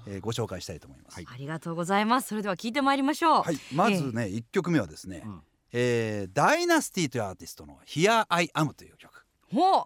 [0.08, 1.15] えーご紹介したいと思います。
[1.15, 1.27] はい。
[1.27, 2.27] ありがとうございます。
[2.27, 3.41] それでは聞いてまいりましょう。
[3.41, 5.41] はい、まずね、1曲目はですね、うん。
[5.71, 9.25] えーダイナスティというアーティストの「Here I Am」という曲。
[9.51, 9.84] ほう。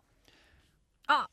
[1.08, 1.30] あ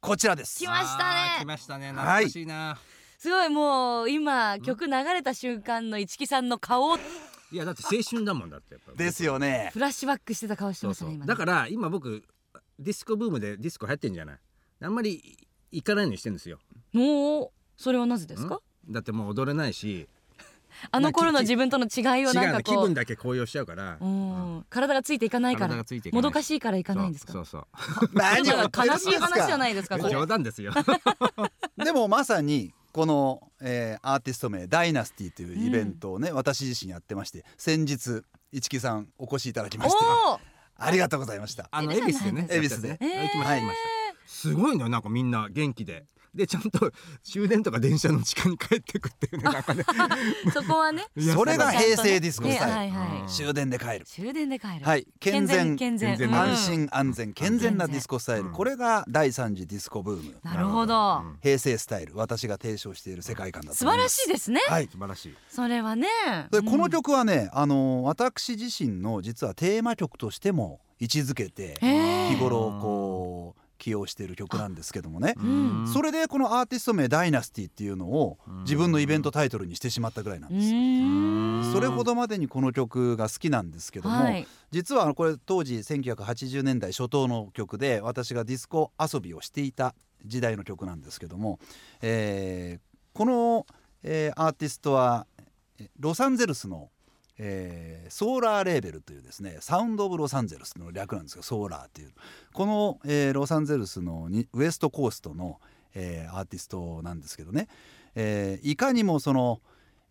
[0.00, 0.58] こちらです。
[0.60, 1.36] 来ましたね。
[1.40, 1.90] 来ましたね。
[1.90, 2.78] 懐かしいな、
[3.18, 6.96] すごいもう今曲流れた瞬間の市木さんの顔。
[6.96, 7.00] い、
[7.52, 9.70] やだって青春だもんだってやっぱですよね。
[9.72, 11.08] フラッシュバックしてた顔してそうそう。
[11.08, 11.28] ましたね今ね。
[11.28, 12.22] だから今僕
[12.78, 14.38] ディスコブームでディスコ流行ってんじゃない？
[14.82, 15.36] あんまり
[15.72, 16.58] 行かないようにしてんですよ。
[16.92, 18.60] もうそれはなぜですか？
[18.88, 18.92] ん？
[18.92, 20.08] だってもう踊れないし
[20.90, 24.66] あの頃の自分との違いをなんかこう分だけ高揚しちゃうから、うん。
[24.70, 25.76] 体がついていかないから。
[26.12, 27.32] もどかしいからいかないんですか？
[27.32, 27.66] そうそう
[28.14, 30.72] 悲しい話じゃないですか冗談ですよ。
[31.76, 40.40] でもまさにこの、えーアーティスト名ダイナスティというイベントをね、私自身やってまして先日市木さんお越しいただきましておお
[40.80, 41.68] ありがとうございました。
[41.70, 42.98] あの恵比寿でね恵比寿で。
[43.00, 43.78] えー行きました行きまし
[44.26, 44.28] た。
[44.28, 49.84] すごいのよなんかみんな元気ででちゃんと終電とか電車の時間に帰ってくっていうねなんかね。
[50.52, 51.04] そこはね。
[51.34, 52.98] それが平成ディスコスタイル、ね。
[52.98, 53.28] はいはいうん。
[53.28, 54.04] 終電で帰る。
[54.06, 54.84] 終電で帰る。
[54.84, 55.06] はい。
[55.20, 55.76] 健全。
[55.76, 56.28] 健全健全。
[56.28, 56.34] うん。
[56.34, 57.32] 安心安全。
[57.32, 61.22] 健全なディスコスタイル、うんこれが第三次ディスコブームなるほど。
[61.24, 61.38] うん。
[61.42, 62.16] 平成スタイル。
[62.16, 64.12] 私が提唱している世界観だと思います。
[64.12, 64.60] 素晴らしいですね。
[64.68, 64.88] はい。
[64.90, 65.34] 素晴らしい。
[65.48, 66.08] それはね。
[66.50, 71.76] でこのうん曲はね、あの私自身の実はテーマ曲としても位置づけて
[72.30, 73.57] 日頃こう
[73.88, 74.74] 起用している曲なん。
[74.74, 75.88] ですけどもねうん。
[75.92, 78.62] それでこのアーティスト名ダイナスティっていうのをうん。
[78.62, 81.72] 自分のイベントタイトルにしてしまったぐらいなんうです。
[81.72, 84.46] それほどまでにこの曲が好きなんですけども、はい。
[84.70, 91.58] 実はこれ当時1980年代初頭の曲で私がディスコ遊びをしていた時代の曲なんですけども、
[92.02, 93.66] えーこの、
[94.04, 95.26] えーアーティストは
[95.80, 96.90] えロサンゼルスの、
[97.38, 102.12] えーソーラーレーベルというですねサウンド・オブ・ロサンゼルスの略なんですけどソーラーっていう。
[102.52, 105.60] この、えーロサンゼルスのウエストコーストの、
[105.94, 107.68] えーアーティストなんですけどね、
[108.14, 109.60] えいかにもその、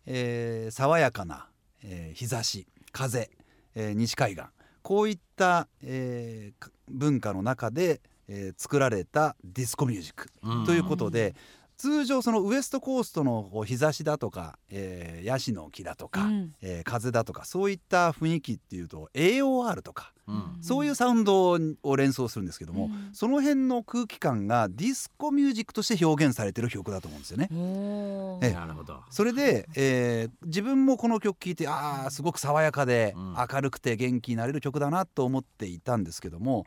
[0.06, 1.48] え爽やかな、
[1.82, 3.30] え日差し風、
[3.74, 4.44] え西海岸
[4.82, 6.52] こういった、え
[6.88, 10.28] 文化の中で、え作られたディスコミュージック
[10.66, 11.34] ということで、
[11.78, 16.52] 通常そのウエストコーストのこう日差しだとか、えーヤシの木だとか、うん。
[16.60, 20.58] えー風だとかそういった雰囲気っていうと AOR とか、うん。
[20.60, 23.10] そういうサウンドを連想するんですけども、うん。
[23.12, 27.48] その辺の空気感がディスコミュージックとして表現されてる曲だと思うんですよね。
[27.52, 29.00] おえーなるほど。
[29.10, 33.36] それで、えー自分もこの曲聴いてあーすごく爽やかでうん。
[33.52, 36.66] 明るくて元気になれる曲だなと思っていたんですけども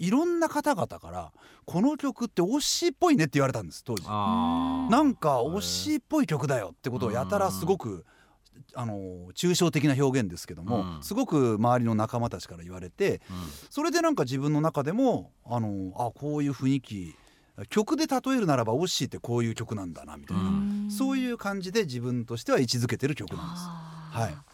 [0.00, 1.32] いろんな方々から
[1.66, 4.08] この曲って推しっぽいねって言われたんです当時。
[4.08, 8.06] なんか推しっぽい曲だよってことをやたらすごく
[8.74, 8.94] あの
[9.34, 11.02] 抽象的な表現ですけども、うん。
[11.02, 13.20] すごく周りの仲間たちから言われて
[13.68, 17.14] それでなんか自分の中でもあのあこういう雰囲気
[17.68, 20.88] 曲で例えるならば「オッシーってこういう曲なんだな」みたいな、うん。
[20.90, 23.62] そういう感じで自分としては位置づけてる曲なんです。
[23.66, 24.32] はい。
[24.32, 24.49] うん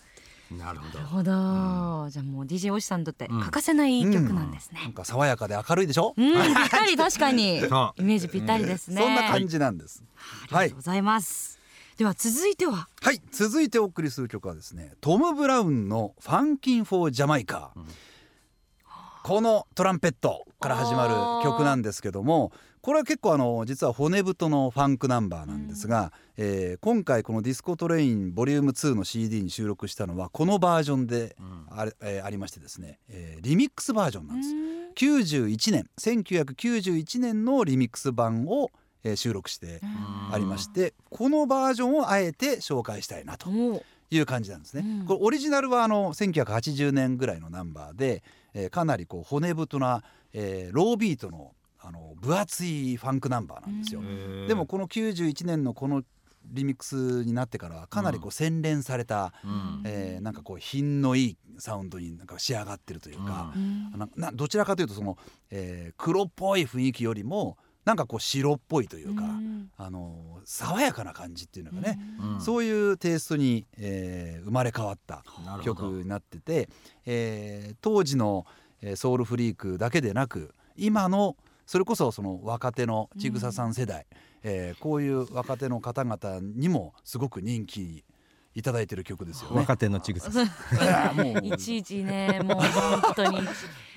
[0.51, 0.99] なるほど。
[0.99, 3.41] なるほど、じゃあもう DJ おしさんにとってうん。
[3.41, 4.81] 欠かせない曲なんですね。
[4.83, 4.93] なん。
[4.93, 7.59] か爽やかで明るいでしょ、うん、ぴったり確かに。
[7.59, 9.03] イメージぴったりですね。
[9.03, 10.05] そんな感じなんです。
[10.51, 11.59] ありがとうございます。
[11.97, 13.23] では続いては、はい。
[13.31, 17.87] 続いてお送りする曲はですねトム・ブラウンの「Funkin' for Jamaica」うん
[19.27, 31.67] このトランペットから始まる曲なんですけどもこれは結構あの実は骨太のファンクナンバーなんですが、えー今回この「ディスコトレインボリューム2の CD に収録したのはこのバージョンでうん。
[32.03, 34.51] えーありましてですね、えーリミックスバージョンなんです。
[34.55, 34.93] うん。
[34.95, 38.71] 91年1991年のリミックス版を、
[39.03, 40.33] えー収録してうん。
[40.33, 43.51] ありましてこのバージョンをあえて紹介したいなと
[44.09, 44.85] いう感じなんですね。
[45.01, 45.07] うん。
[45.07, 48.23] これオリジナルはあの1980年ぐらいのナンバーで、
[48.57, 54.01] えーかなりこう骨太な、えーロービートのあの分厚いファンクナンバーなんですよ。
[54.49, 56.03] でもこの91年のこの
[56.49, 59.83] リミックスになってからはかなりこう洗練された、うん。
[59.85, 63.91] えーなんかこう品のいいサウンドになんか仕上がってるというか、うん。
[63.93, 65.17] ななどちらかというとその、
[65.51, 69.71] えー黒っぽい雰囲気よりもなんかこう白っぽいというか、うん。
[69.79, 71.99] あの爽やかな感じっていうのがね、
[72.35, 72.41] うん。
[72.41, 75.25] そういうテイストに、えー生まれ変わった
[75.65, 76.69] 曲になってて、
[77.07, 78.45] えー当時の、
[78.83, 84.07] えーソウルフリークだけでなく今の、それこそその若手のちぐささん世代、
[84.43, 88.05] えーこういう若手の方々にもすごく人気
[88.57, 89.59] いただいてる曲ですよね。
[89.59, 90.31] 若手のちぐさ。
[90.33, 91.47] いやもう。
[91.47, 93.41] いちいちねもう本当に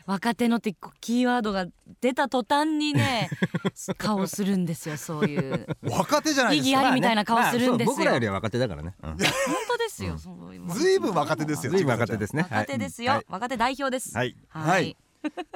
[0.05, 1.65] 若手のってキーワードが
[2.01, 3.29] 出た途端にね
[3.97, 5.65] 顔するんですよそういう。
[5.81, 6.87] 若手じゃない意義ですか。
[6.87, 7.95] ありみたいな顔するんですよ。
[7.95, 9.09] 僕らよりは若手だからね、うん。
[9.11, 11.71] 本当ですよ、ずいぶん若手ですよ。
[11.71, 12.41] ずいぶん若手ですね。
[12.51, 13.25] 若手ですよ、はい。
[13.29, 14.13] 若手代表です。
[14.13, 14.35] はい。
[14.49, 14.97] はい。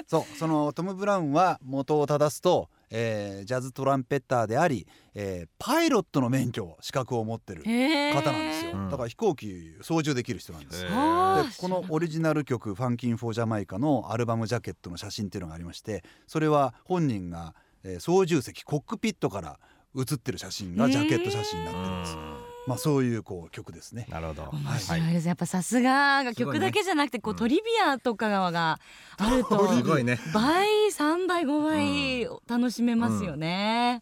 [0.08, 19.60] そうそのトム・ブラウンは元を正すと、えージャズトランペッターであり、えーパイロットの免許資格を持ってる方なんですよ、うんだから飛行機操縦できる人なんですでこのオリジナル曲「ファンキン・フォー・ジャマイカ」のアルバムジャケットの写真っていうのがありましてそれは本人が、えー操縦席コックピットから
[19.93, 22.17] 写ってる写真がジャケット写真になってるんです、
[22.67, 24.06] まあそういうこう曲ですね。
[24.10, 24.43] なるほど。
[24.52, 28.80] 面白いです、やっぱさすがが曲だけじゃなくてこうトリビアとかが
[29.17, 30.19] あるとすごいね。
[30.34, 34.02] 倍3倍5倍楽しめますよね、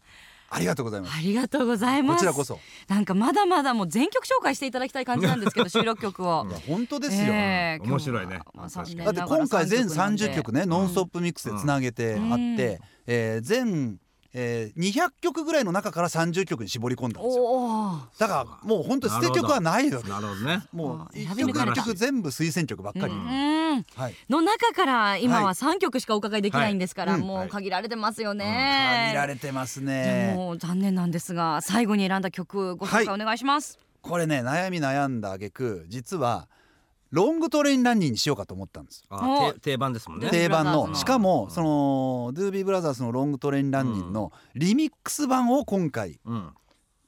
[0.52, 1.16] ありがとうございます。
[1.16, 2.16] ありがとうございます。
[2.16, 2.60] こちらこそ。
[2.86, 6.44] なんかまだまだもう全曲紹介していただきたい感じなんですけど 収録曲を。
[6.68, 8.40] 本当ですよ、えー面白いね。
[8.54, 13.98] まあだって今回全30曲ね、ねノンストップミックスでつなげてあって、えー全、
[14.34, 18.08] えー200曲ぐらいの中から30曲に絞り込んだんですよ。
[18.18, 20.40] だからもう本当捨て曲はないわけなるほど。
[20.40, 20.62] ね。
[20.72, 23.84] もう一選び抜かれた曲一曲全部推薦曲ばっかり、うん。
[23.94, 24.14] はい。
[24.28, 25.54] の中から今ははい。
[25.54, 27.20] 3曲しかお伺いできないんですから、はい。
[27.20, 36.48] うんもう限られてますよね、限られてますでねも残念なんですが最後に選んだ曲ご紹介お願いします、これね悩み悩んだ挙句実は
[37.12, 39.04] ロングトレインランニンにしようかと思ったんです。
[39.10, 40.26] あて定番ですもんね。
[40.26, 40.88] で定番の。
[40.88, 40.94] の。
[40.94, 46.50] しかもそのドゥービーブラザーズのロングトレインランニンのリミックス版を今回うん。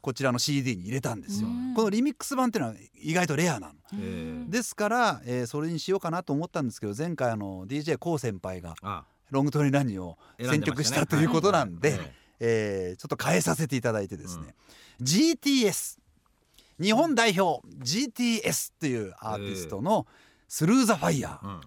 [0.03, 1.49] こちらの CD に入れたんですよ。
[1.49, 1.75] うん。
[1.75, 3.75] このリミックス版っていうのは意外とレアなの。
[3.95, 4.51] えー。
[4.51, 9.05] ですから、えーそれにしようかなと思ったんですけど前回あの d j k o 先輩があ。
[9.31, 14.55] ロングトレインランニンを選曲したということなんで、はいえーちょっと変えさせていただいてですね、
[15.01, 16.04] GTS
[16.81, 20.07] 日本代表 GTS っていうアーティストの
[20.49, 21.61] 「スルー・ザ・ファイヤー」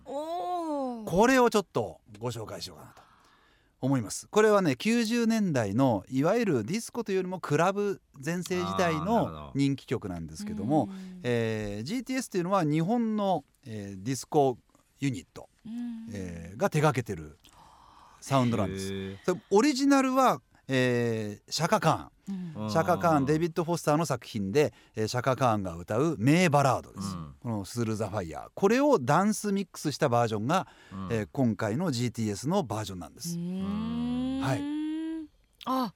[1.06, 3.08] これをちょっとご紹介しようかなと。
[3.80, 4.28] 思います。
[4.30, 9.52] これはね90年代のいわゆるディスコというよりもクラブ全盛時代のど。
[9.54, 10.90] 人気曲なんですけども、
[11.24, 14.58] えー GTS というのは日本の、えーディスコ
[15.00, 15.48] ユニット、
[16.12, 17.38] えーが手掛けてる
[18.20, 19.16] サウンドなんです。
[19.52, 22.54] オリジナルは、えーシャカカーン。
[22.60, 22.70] うん。
[22.70, 27.34] シャカカーンデビッド・フォスターの作品で、えーシャカカーンが歌う名バラードです、うん。
[27.42, 31.08] この「スルー・ザ・ファイヤー」これをダンスミックスしたバージョンが、うん。
[31.12, 34.62] えー今回の GTS のバージョンなんです、はい。
[35.66, 35.94] あ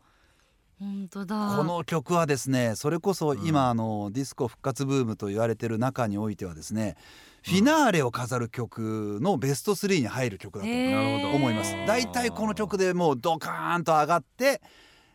[0.80, 1.56] 本当だ。
[1.58, 3.70] この曲はですねそれこそ今、うん。
[3.70, 6.96] あのディスコ復活ブームと言われてる中においてはですね
[7.44, 11.74] フィナーレを飾る曲のベスト3に入る曲だと思います。
[11.88, 14.62] 大体この曲でもうドカーンと上がって、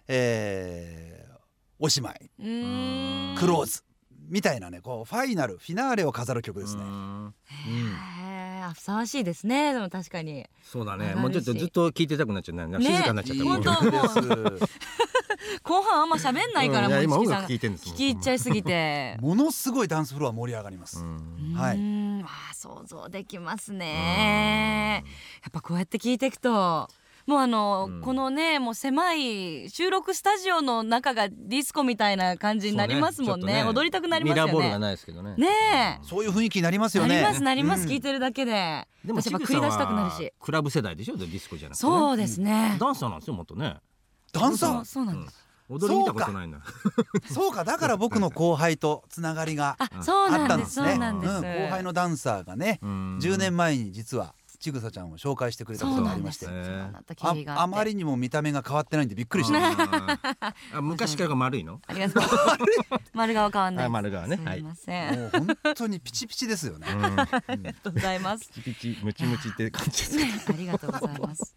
[0.08, 1.26] えー
[1.78, 2.30] おしまい。
[2.38, 3.82] クローズ
[4.28, 6.82] みたいなねこうファイナルフィナーレを飾る曲ですね。
[8.74, 9.74] ふさわしいですね。
[9.74, 10.46] でも確かに。
[10.62, 11.14] そうだね。
[11.14, 12.66] もうちょっとずっと聞いてたくなっちゃうね。
[12.66, 14.78] ね静かになっちゃった 本当いい曲です
[15.62, 17.42] 後半あんま喋んないからうんもう今音楽一木さん。
[17.42, 19.16] が聞いてん聞き入っちゃいすぎて。
[19.22, 21.00] ものすごいダンスフロア盛り上がります。
[21.00, 21.54] うん。
[21.54, 21.76] はい。
[21.76, 21.82] うー
[22.20, 25.04] んあー想像できますね。
[25.42, 26.88] やっぱこうやって聞いていくと
[27.26, 28.00] もうあの、うん。
[28.02, 33.46] このねもう狭い収録スタジオの中がディスコみたいな感じになりますもんね。
[33.46, 35.34] そうちょっと踊りたくなりますよミラーボールがねないですけどね。
[35.36, 37.18] ねそういう雰囲気になりますえなよね。
[37.20, 37.90] りますなります、うん。
[37.90, 38.86] 聞いてるだけで。
[39.04, 40.32] でも私やっぱ繰り出したくなるし。
[40.38, 41.16] クラブ世代でしょ？
[41.16, 41.90] ディスコじゃなくてね。
[41.92, 43.76] そうですね、ダンサーなんですよもっとね。
[44.32, 44.84] ダンサー？
[44.84, 46.58] そうなんです、踊り見たことないんだ
[47.32, 47.64] そうか。
[47.64, 49.88] だから僕の後輩とつながりがあっ
[50.48, 50.96] たんですね。
[50.98, 51.42] なんです、うん。
[51.42, 56.46] 後輩のダンサーがね10 10年前に実はちぐさちゃんを紹介してくれたことがありまして。
[56.48, 59.60] ああまりにも見た目が変わってないんでびっくりしうん。
[59.76, 60.54] た。
[60.72, 61.80] あ昔からが丸いの？
[61.86, 62.22] あり がとう
[63.12, 63.86] 丸顔変わんない。
[63.86, 66.86] あ丸顔ねすいません、もう本当にピチピチですよね。
[66.88, 68.48] ありがとうございます。
[68.48, 70.48] ピチピチムチムチって感じです。
[70.48, 71.56] ありがとうございます。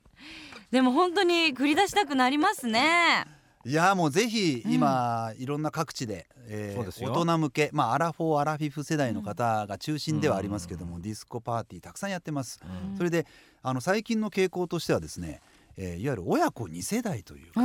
[0.72, 3.39] でも本当に繰り出したくなりますね。
[3.66, 12.62] いやもうぜひ今、いろんな各地で、えー大人向け、まあ、アラフォーアラフィフ世代の方が中心ではありますけども、ディスコパーティーたくさんやってます。
[12.64, 13.26] うんそれで
[13.62, 15.42] あの最近の傾向としてはですね、
[15.76, 17.62] えーいわゆる親子2世代というか。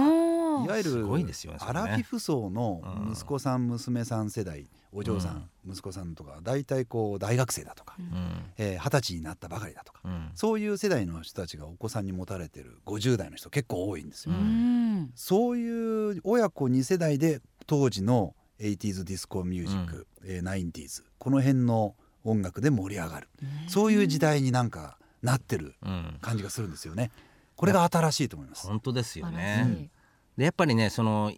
[0.65, 14.35] いわゆるすごいですよねそれねアラフィフ層のうん息子さん娘さん世代お嬢さん、息子さんとか大体こう大学生だとかうんえー二十、歳になったばかりだとかうんそういう世代の人たちがお子さんに持たれてる50代の人結構多いんですよ。
[14.35, 15.13] ううんん。
[15.17, 23.29] そういう親子2世代で当時の 80s ディスコミュージック、えー 90s この辺の音楽で盛り上がる、
[23.67, 27.11] そういう時代になんかなってるうん感じがするんですよね。
[27.57, 28.67] これが新しいと思います。
[28.67, 29.91] 本当ですよね。
[30.37, 31.33] でやっぱりねその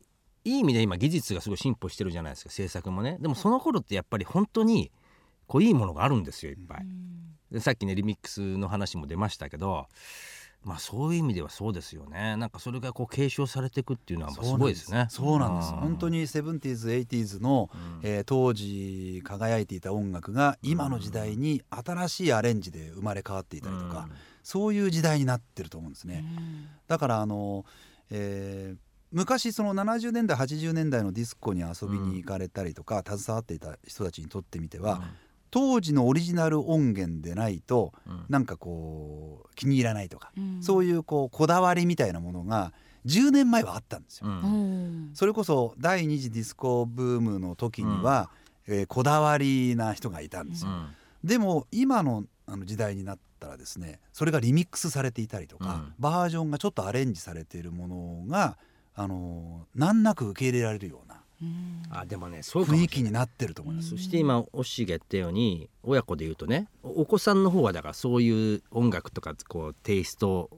[0.44, 3.18] いい意味で今技術がすごい進歩してるじゃないですか制作もね。
[3.20, 4.90] でもその頃ってやっぱり本当に
[5.46, 6.86] こういいものがあるんですよいっぱい。
[7.50, 9.86] でさっきねリミックスの話も出ましたけど
[10.64, 12.36] まあそういう意味ではそうですよね。
[12.36, 15.06] なんかそれがこう継承されていくっていうのはすごいですね。
[15.10, 15.68] そうなんです。
[15.70, 17.70] あー本当に seventies、eighties の、
[18.02, 24.08] えー当時輝いていた音楽が今の時代に新しいアレンジで生まれ変わっていたりとか、
[24.42, 26.24] そういう時代になってると思うんですね。
[26.88, 27.64] だからあの、
[28.10, 28.85] えー
[29.16, 35.04] 昔その70年代80年代のディスコに遊びに行かれたりとか、携わっていた人たちにとってみては、
[35.50, 38.26] 当時のオリジナル音源でないと、うん。
[38.28, 40.62] なんかこう気に入らないとか、うん。
[40.62, 42.74] そういうこうこだわりみたいなものが
[43.06, 44.26] 10年前はあったんですよ。
[45.14, 48.28] それこそ第二次ディスコブームの時には、
[48.66, 50.70] えーこだわりな人がいたんですよ。
[50.70, 50.88] うん。
[51.24, 55.94] でも今のあの時代になったらですねそれがリミックスされていたりとか、うん。
[55.98, 58.58] バージョンがちょっとアレンジされているものが
[58.96, 61.82] あの難なく受け入れられるようなうん。
[61.90, 63.90] あでもね雰囲気になってると思います。
[63.90, 70.50] そして今おっしーが言ったように親子で言うとねおお子さんの方はだからそういう音楽とかこうテイスト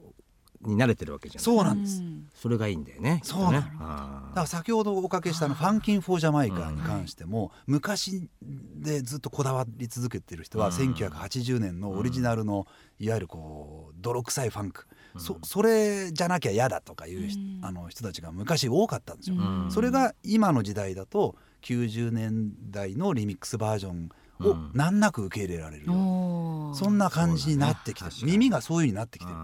[0.61, 1.43] に慣れてるわけじゃない。
[1.43, 2.01] そうなんです。
[2.01, 2.27] ん。
[2.33, 3.63] それがいいんだよねそうね。
[3.79, 10.73] あだから先ほどおかけしたあの Funkin' for Jamaica に関しても、昔でずっとこだわり続けてる人はうん。
[10.73, 12.67] 1980年のオリジナルの
[12.99, 17.59] いわゆるこう泥臭いファンク、そそれじゃなきゃ嫌だとかいう人,、うん。
[17.65, 19.35] あの人たちが昔多かったんですよ。
[19.37, 19.71] うん。
[19.71, 24.09] それが今の時代だと90年代のリミックスバージョン
[24.41, 24.71] をうん。
[24.73, 26.73] 難なく受け入れられるような、おー。
[26.75, 28.11] そんな感じになってきてね。
[28.23, 29.37] 耳がそういう風になってきてる。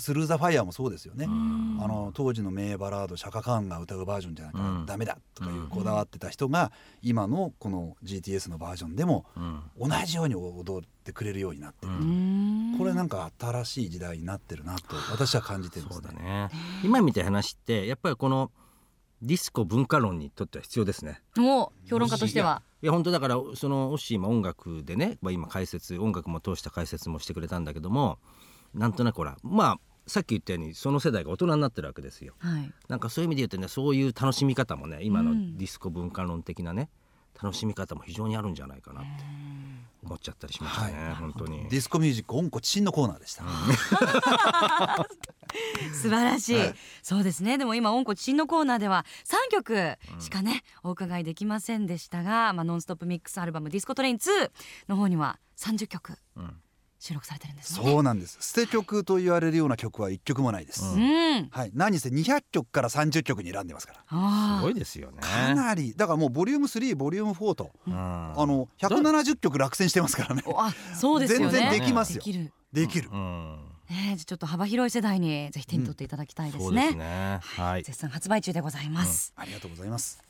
[0.00, 1.24] スルー・ザ・ファイヤーもそうですよね。
[1.24, 1.78] うん。
[1.80, 9.24] あの当時の名バラードシャカカーンが歌うバージョンじゃなきゃダメだとかいううんこだわってた人が今のこの GTS のバージョンでも
[9.78, 11.92] 同じように踊ってくれるようになってる、
[12.76, 16.50] これなんか新しい時代になってるなと私は感じてるんですね。
[16.84, 18.50] 今みたいな話ってやっぱりこの
[19.22, 21.22] ディスコ文化論にとっては必要ですね。
[21.38, 28.18] お評論家としてはいや本当だからそのオッシーも音楽でね、まあ、今解説音楽も通した解説もしてくれたんだけども
[28.74, 32.34] なんとなくほらまあさっき言ったようにその世代が大人になってるわけですよ。
[32.38, 36.88] はいなんかそういう意味で言うとねそういう楽しみ方もね今のうんディスコ文化論的なね
[37.42, 39.10] 楽しみ方も非常にあるんじゃないかなって
[40.04, 41.76] 思っちゃったりしましたね、はい本当にデ。
[41.76, 43.44] ィスコミュージック音楽チンのコーナーでした。
[45.94, 54.50] 素晴らしい、はいそうですねでも今「音楽新のコーナーでは3曲しかね、お伺いできませんでしたが「まあ、ノンストップミックスアルバムディスコトレイン2」
[54.88, 56.60] の方には30曲うん
[57.00, 57.86] 収録されてるんですね。
[57.86, 58.38] そうなんです。
[58.40, 60.84] 捨て曲と言われるような曲は一曲もないです。
[60.84, 64.58] ううん、はい、何せ200曲から30曲に選んでますから。
[64.58, 65.18] すごいですよね。
[65.20, 70.42] かなりだからもうボリューム3ボリューム4と、うんあの170曲落選してますからね。
[70.44, 73.10] おあそうですよね全然できますよできるできる。
[73.12, 77.38] うんねちょっと幅広い世代にぜひ手に取っていただきたいですね,、すね。
[77.42, 77.82] はい。
[77.82, 80.22] 絶賛発売中でございます、ありがとうございます。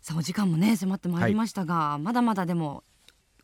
[0.00, 2.82] さあお時間もね迫ってまいりましたが、まだまだでも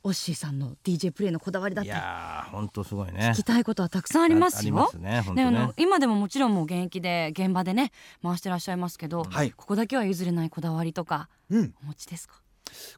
[0.04, 3.44] オッシーさんの DJ プレイのこだわりだっいたりやー本当すごいね聞き。
[3.44, 4.90] たいことはたくさんありますよ。
[4.98, 12.40] ねあの今でももちろんもう現役で現場でね回してらっしゃいますけど、はいここだけは譲れないこだわりとかうん、お持ちですか？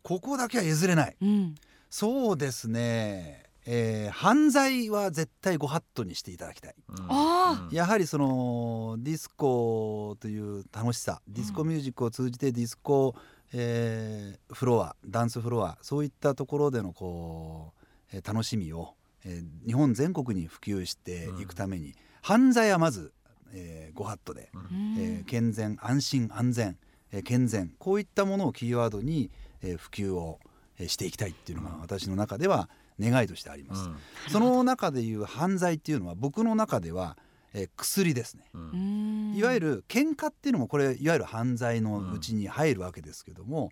[0.02, 1.16] ここだけは譲れない。
[1.20, 1.54] うん。
[1.90, 3.44] そうですね。
[3.66, 6.74] えー犯罪は絶対ご法度にしていただきたい。
[6.88, 7.68] うん。
[7.70, 13.14] やはりそのディスコという楽しさディスコミュージックを通じてディスコ、
[13.52, 17.72] えーフロアダンスフロアそういったところでのこ
[18.12, 18.94] う、えー楽しみを、
[19.24, 23.12] えー日本全国に普及していくために、犯罪はまず、
[23.52, 24.96] えーご法度で、うん。
[24.98, 26.76] えー健全安心安全、
[27.12, 29.30] えー健全こういったものをキーワードに、
[29.62, 30.38] えー普及を、
[30.78, 32.68] えーしていきたいっていうのが私の中では
[33.00, 33.88] 願いとしてあります。
[33.88, 33.96] うん
[34.28, 37.16] その中でいう犯罪っていうのは僕の中では、
[37.52, 38.44] えー薬ですね。
[38.54, 43.70] うんうんいわゆる喧嘩っていうのもこれいわゆる犯罪のうちに入るわけですけども、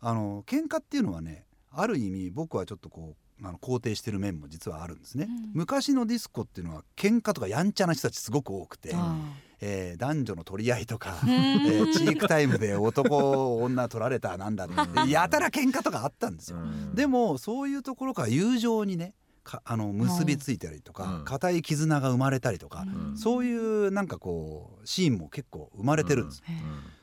[0.00, 5.26] あの喧嘩っていうのはねある意味僕はちょっとこうあの肯定してる面も実はあるんですね。
[5.28, 5.50] うん。
[5.52, 9.16] 昔のディスコっていうのは喧嘩とかやんちゃな人たちすごく多くて、あ
[9.60, 11.88] えー男女の取り合いとか、ーえうん。
[11.90, 16.58] ーチークタイムで男女取られたなんだってやたら喧嘩とかあったんですよ。
[16.58, 16.94] うん。
[16.94, 19.14] でもそういうところから友情にね
[19.44, 20.94] かあの結びついたりとうん。
[20.94, 23.16] か固い絆が生まれたりとか、ん。
[23.16, 26.42] そういうなんかこうシーンも結構生まれてるんです、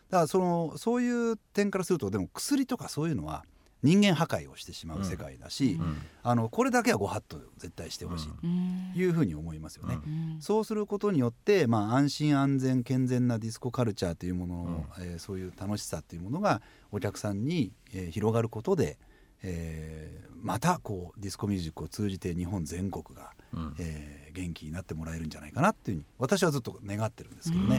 [0.10, 3.46] だからそのそういう点からするとでも薬とかそういうのは
[3.84, 5.98] 人間破壊をしてしまう世界だし、うん。
[6.24, 10.00] あのこれだけはご法度絶対してほしいうんというふうに思いますよね。
[10.06, 10.38] うん。
[10.42, 16.62] そうすることによって、まあ、安心安全健全なディスコカルチャーというものの、えーそういう楽しさというものが
[16.92, 18.98] お客さんに、えー広がることで、
[19.44, 23.76] えーまたこうディスコミュージックを通じて日本全国が、うん。
[23.80, 27.76] えー元気になってもらえるんじゃないかなっていうふうに私はずっと願ってるんですけどね。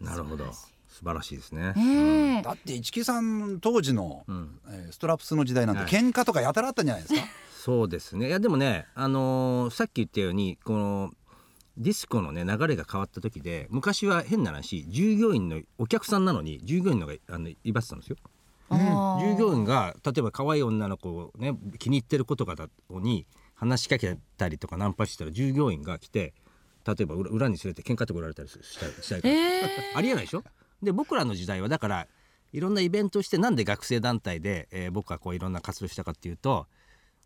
[0.00, 0.06] うん。
[0.06, 0.44] なるほど
[0.98, 1.72] 素晴らしいですね。
[1.74, 2.42] ねえ。
[2.42, 4.58] だって市木さん当時の、うん。
[4.68, 5.90] えーストラップスの時代なんてはい。
[5.90, 7.20] 喧嘩とかやたらあったんじゃないですか？
[7.62, 8.28] そうですね。
[8.28, 11.10] いやでもね、あのーさっき言ったようにこの
[11.76, 18.16] ディスコのね流れが変わった時で昔は変な話従業員のお客さんなのに従業員のがあの威張ってたんですよ。
[18.70, 26.34] 従業員が例えば可愛い女の子をね気に入ってる子とかだに話しかけたりとかナンパしたら従業員が来て
[26.86, 29.34] 例えば裏裏に連れて喧嘩とか売られたりしたりしたりとか。
[29.34, 30.42] えありえないでしょ？
[30.82, 32.06] で僕らの時代はだから
[32.52, 36.66] いろんなイベントをしてなんで学生団体で、えー僕はこういろんな活動したかっていうと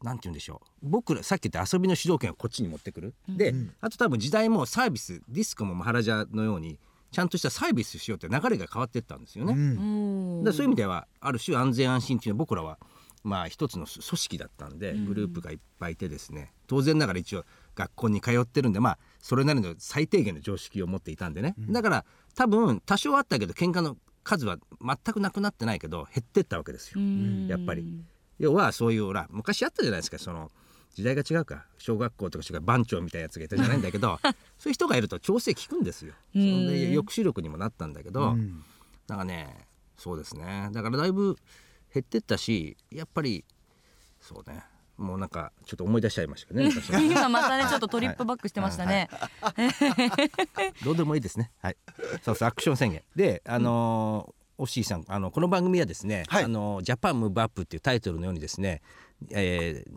[0.03, 0.69] なんて言うんでしょう。
[0.83, 6.79] 僕らさっき言った遊びの主導権をこっちに持ってくる、であと多分時代もサービスディスコもマハラジャのように
[7.13, 9.53] ちゃんとしたサービスしようって流れが変わっていったんですよね。
[9.53, 9.61] うん。
[9.61, 12.79] ーだからそういう意味ではある種安全安心っていうのは僕らは
[13.23, 16.55] まあ一つの組織だったんでグループがいっぱいいてですね。
[16.67, 17.45] 当然ながら一応
[17.75, 22.05] 学校に通ってるんでまあそれなりの最低限の常識を持っていたんでね、だから
[22.35, 27.01] 多分多少あったけど喧嘩の数は全くなくなってないけど減ってったわけですよ。
[27.01, 27.47] うん。
[27.49, 27.85] やっぱり。
[28.39, 30.19] 要はそういうほら昔あったじゃないですか。
[30.19, 30.51] その
[30.95, 31.67] 時代が違うか。
[31.79, 34.19] 小学校とか違う番長みたいなやつがいたじゃないんだけど
[34.59, 36.15] そういう人がいると調整効くんですよ。
[36.33, 38.65] そで抑止力にもなったんだけど、うん。
[39.09, 40.71] なんかねそうですね。
[40.73, 41.37] だからだいぶ
[41.93, 43.45] 減ってったしやっぱり
[44.21, 44.63] そうね
[45.01, 46.71] もうなんかちょっと思い出しちゃいましたね
[47.11, 49.09] 今またねちょっとトリップバックしてましたね。
[50.85, 51.19] どうでもい。
[51.19, 51.21] い。
[51.21, 51.77] ですねはい。
[52.23, 56.45] そうそうアクション宣言であのーオッシーさんあのこの番組はですね「はい。
[56.45, 57.79] あのジャパンムーブアップってい。
[57.79, 58.83] うタイトルのようにですね、
[59.31, 59.93] えー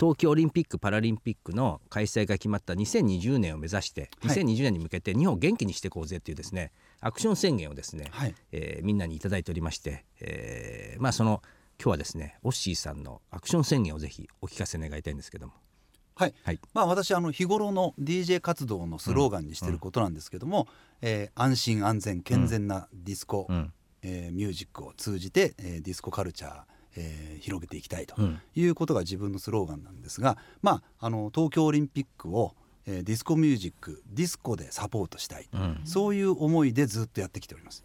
[0.00, 4.36] 東京オリンピック・パラリンピックの開催が決まった2020年を目指してはい。
[4.36, 5.90] 2020年に向けて日本を元気にしてい。
[5.90, 6.34] こうぜってい。
[6.34, 8.34] うですねアクション宣言をですね、はい。
[8.52, 9.18] えーみんなにい。
[9.20, 9.42] ただい。
[9.44, 11.42] ておりまして、えーまあその
[11.80, 15.52] 今日はですねオッシーさんのアクション宣言をぜひお聞かせ願いたいんですけども。
[16.16, 16.60] はい、はい。
[16.74, 20.66] まあ私あの日頃の DJ 活動のスローガンにしてることなんですけども、
[21.02, 23.72] えー安心安全健全なディスコ、うん。
[24.02, 26.60] えーミュージックを通じて、えーディスコカルチャー、
[26.96, 28.40] えー広げていきたいとうん。
[28.56, 32.56] いうことが自分のスローガンなんですが、まあ、あの東京オリンピックを、
[32.86, 35.80] えーディスコミュージックディスコでサポートしたい、うん。
[35.84, 37.84] そういう思いでずっとやってきております。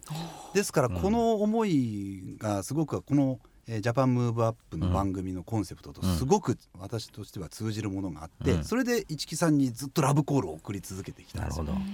[0.52, 8.64] ですからこの思いがすごくこのえージャパンムーブアップの番組のコンセプトとすごく私としては通じるものがあって、うん。
[8.64, 11.64] それで市木さんにずっとラブコールを送り続けてきたんですよ。
[11.64, 11.84] なるほ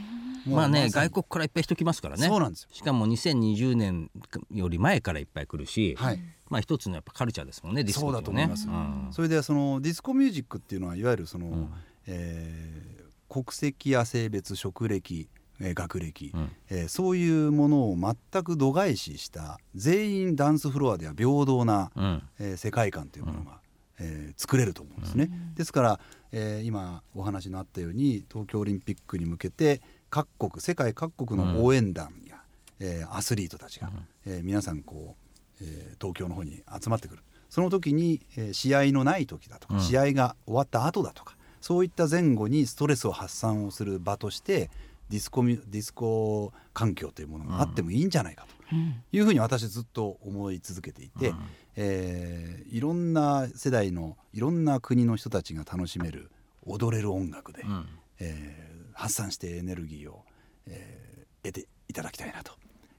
[0.47, 0.51] ど。
[0.57, 2.27] まあね外国からいっぱい人来ますからね。
[2.27, 2.69] そうなんですよ。
[2.73, 4.11] しかも2020年
[4.51, 6.21] より前からいっぱい来るし、はい。
[6.49, 8.67] まあ一つのやっぱカルチャーですもんねディスコそうだと思います。
[8.67, 9.09] うん。
[9.13, 11.73] それでそのディスコミュージックっていうのはいわゆるその、ん。
[12.07, 13.01] えー
[13.31, 15.29] 国籍や性別職歴、
[15.61, 16.51] えー学歴、うん。
[16.71, 22.23] えーそういうものを全く度外視した全員ダンスフロアでは平等な、うん。
[22.39, 23.61] えー世界観というものが、
[23.99, 25.31] えー作れると思うんですね。
[25.55, 26.01] ですから、
[26.33, 32.37] えー今お話のあったように東京オリンピックに向けて各国世界各国の応援団や、
[32.79, 33.91] えーアスリートたちが、
[34.27, 35.17] えー皆さんこ
[35.61, 37.23] う、えー東京の方に集まってくる。
[37.51, 39.81] その時に、えー試合のない時だとか、うん。
[39.81, 44.71] 試合が終わった後だとかそういった前後にストレスを発散をする場として
[45.11, 48.77] ディスコミュディスコ環境というものがあってもいいんじゃないかと。
[49.13, 51.37] いうふうに私ずっと思い続けていて、うん。
[51.77, 56.31] えーいろんな世代のいろんな国の人たちが楽しめる
[56.63, 57.87] 踊れる音楽で、うん。
[58.21, 60.25] えー発散してエネルギーを、
[60.67, 61.11] えー
[61.43, 62.53] 得ていただきたいなと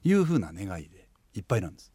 [0.03, 1.91] いうふうな願いでいっぱいなんです。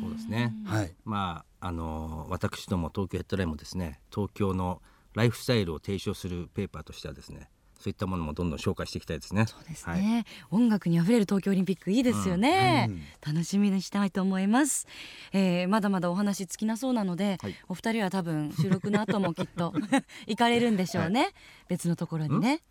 [0.00, 4.80] そうですね、はい、まああの私ども東京ヘッドラインもですね東京の
[5.14, 7.50] ライフスタイルを提唱するペーパーとしてはですね
[7.82, 9.46] そういったものもどんどん紹介していきたいですね。
[9.46, 14.86] そうですはいね、音楽にあふれる東京オリンピックいいですよね、うんうん楽しみにしたいと思います、
[15.32, 17.54] えー、まだまだお話尽きなそうなので、はい。
[17.68, 19.72] お二人は多分収録の後もきっと
[20.26, 21.32] 行かれるんでしょうね、
[21.68, 22.62] 別のところにね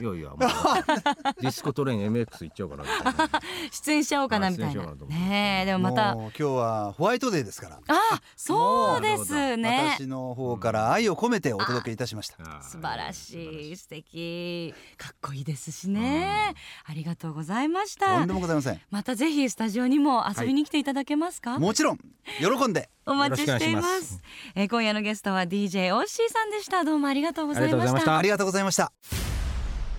[0.00, 0.38] いやいやもう
[1.40, 3.40] ディスコトレイン MX 行っちゃうからみたいな。
[3.70, 4.94] 出演しちゃおうかなみたいな。
[5.08, 6.12] ねえでもまた。
[6.12, 9.96] 今日はホワイトデーですから、あそうですね。
[9.98, 12.36] 私の方から愛を込めてお届けいたしました。
[12.62, 14.74] 素晴らしい素敵。
[14.96, 18.18] かっこいいですしね、ありがとうございました。
[18.18, 18.80] とんでもございません。
[18.90, 21.98] またぜひスタジオにも遊びに来ていただけますか、もちろん
[22.38, 22.90] 喜んで。
[23.06, 24.04] お待ちしています。
[24.04, 24.22] す。
[24.54, 26.84] えー今夜のゲストは DJ オッシーさんでした。
[26.84, 28.18] どうもありがとうございましありがとうございましたた。
[28.18, 29.29] ありがとうございました。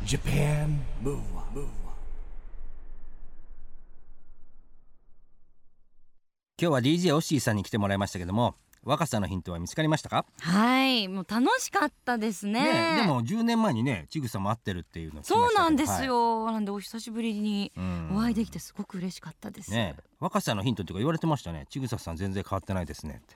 [0.04, 1.70] Japan Move Up, 今
[6.58, 12.96] 日は DJ オッシーさんに来てもらいましたけども若さのヒントは見つかりましたか、はいもう楽しかったですね。
[12.96, 17.72] ねでも10年前にねちぐさも会ってるっていうのそうなんです、よ、なんでお久しぶりに
[18.12, 21.68] お会いできてすごく嬉しかったです、ね若さのヒントっていうか言われてましたね。
[21.70, 23.36] ちぐささん全然変わってないですねって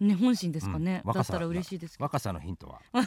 [0.00, 2.80] ね本心ですかね、うんだったら嬉しいです若さのヒントは。
[2.94, 3.02] で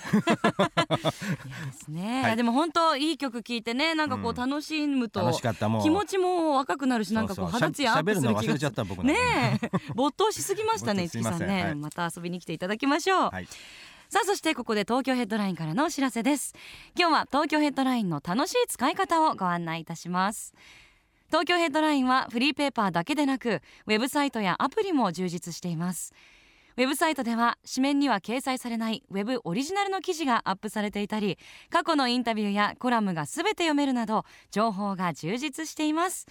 [1.72, 2.22] すね、 はい。
[2.22, 4.36] いやでも本当いい曲聴いてねなんかこううん。
[4.36, 5.84] 楽しむと、楽しかったもう。
[5.84, 9.72] 気持ちも若くなるしなんかこう肌ツヤアップする気がねえ。
[9.96, 11.76] 没頭しすぎましたね没頭すいま五木さんね、はい。
[11.76, 13.48] また遊びに来ていただきましょう、はい。
[14.10, 16.54] さあそしてここで東京ヘッドラインからのお知らせです。
[16.98, 20.54] 今日は東京ヘッドラインの楽しい使い方をご案内いたします。
[21.34, 26.14] 東京ヘッドラインはフリーペーパーだけでなくウェブサイトやアプリも充実しています
[26.76, 31.38] ウェブサイトでは紙面には掲載されないウェブオリジナルの記事がアップされていたり
[31.70, 36.26] 過去のインタビューやコラムがすべて読めるなど情報が充実しています。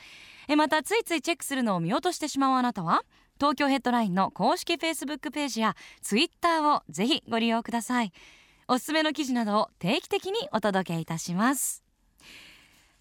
[0.48, 3.02] えまたついついチェックするのを見落としてしまうあなたは
[3.38, 8.12] 東京ヘッドラインの公式 Facebook ページや Twitter をぜひご利用ください。
[8.68, 11.84] おすすめの記事などを定期的にお届けいたします。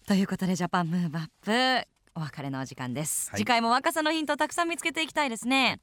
[0.06, 1.28] ということでジャパンムーブアッ
[1.82, 3.38] プお別れのお時間です、はい。
[3.38, 5.80] 次回も若さのヒントをたくさん見つけていきたいですね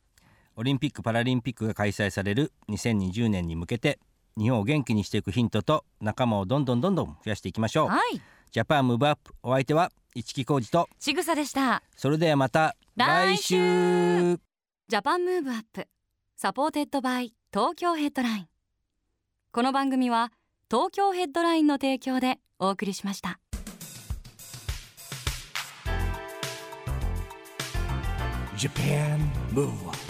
[0.59, 3.97] オリンピック・パラリンピックが開催される2020年に向けて
[4.37, 7.87] 日本を元気にしていくヒントと仲間をどんどんどんどん増やしていきましょう。
[7.87, 8.21] はい。
[8.51, 11.81] ジャパンムーブアップお相手は市木浩二とちぐさでした。
[11.95, 14.39] それではまた来来週週。
[14.89, 15.87] Japan Move Up
[16.35, 18.47] supported by 東京ヘッドライン。
[19.53, 20.33] この番組は
[20.69, 23.39] 東京ヘッドラインの提供でお送りしました。
[28.57, 29.19] Japan
[29.53, 30.08] Move Up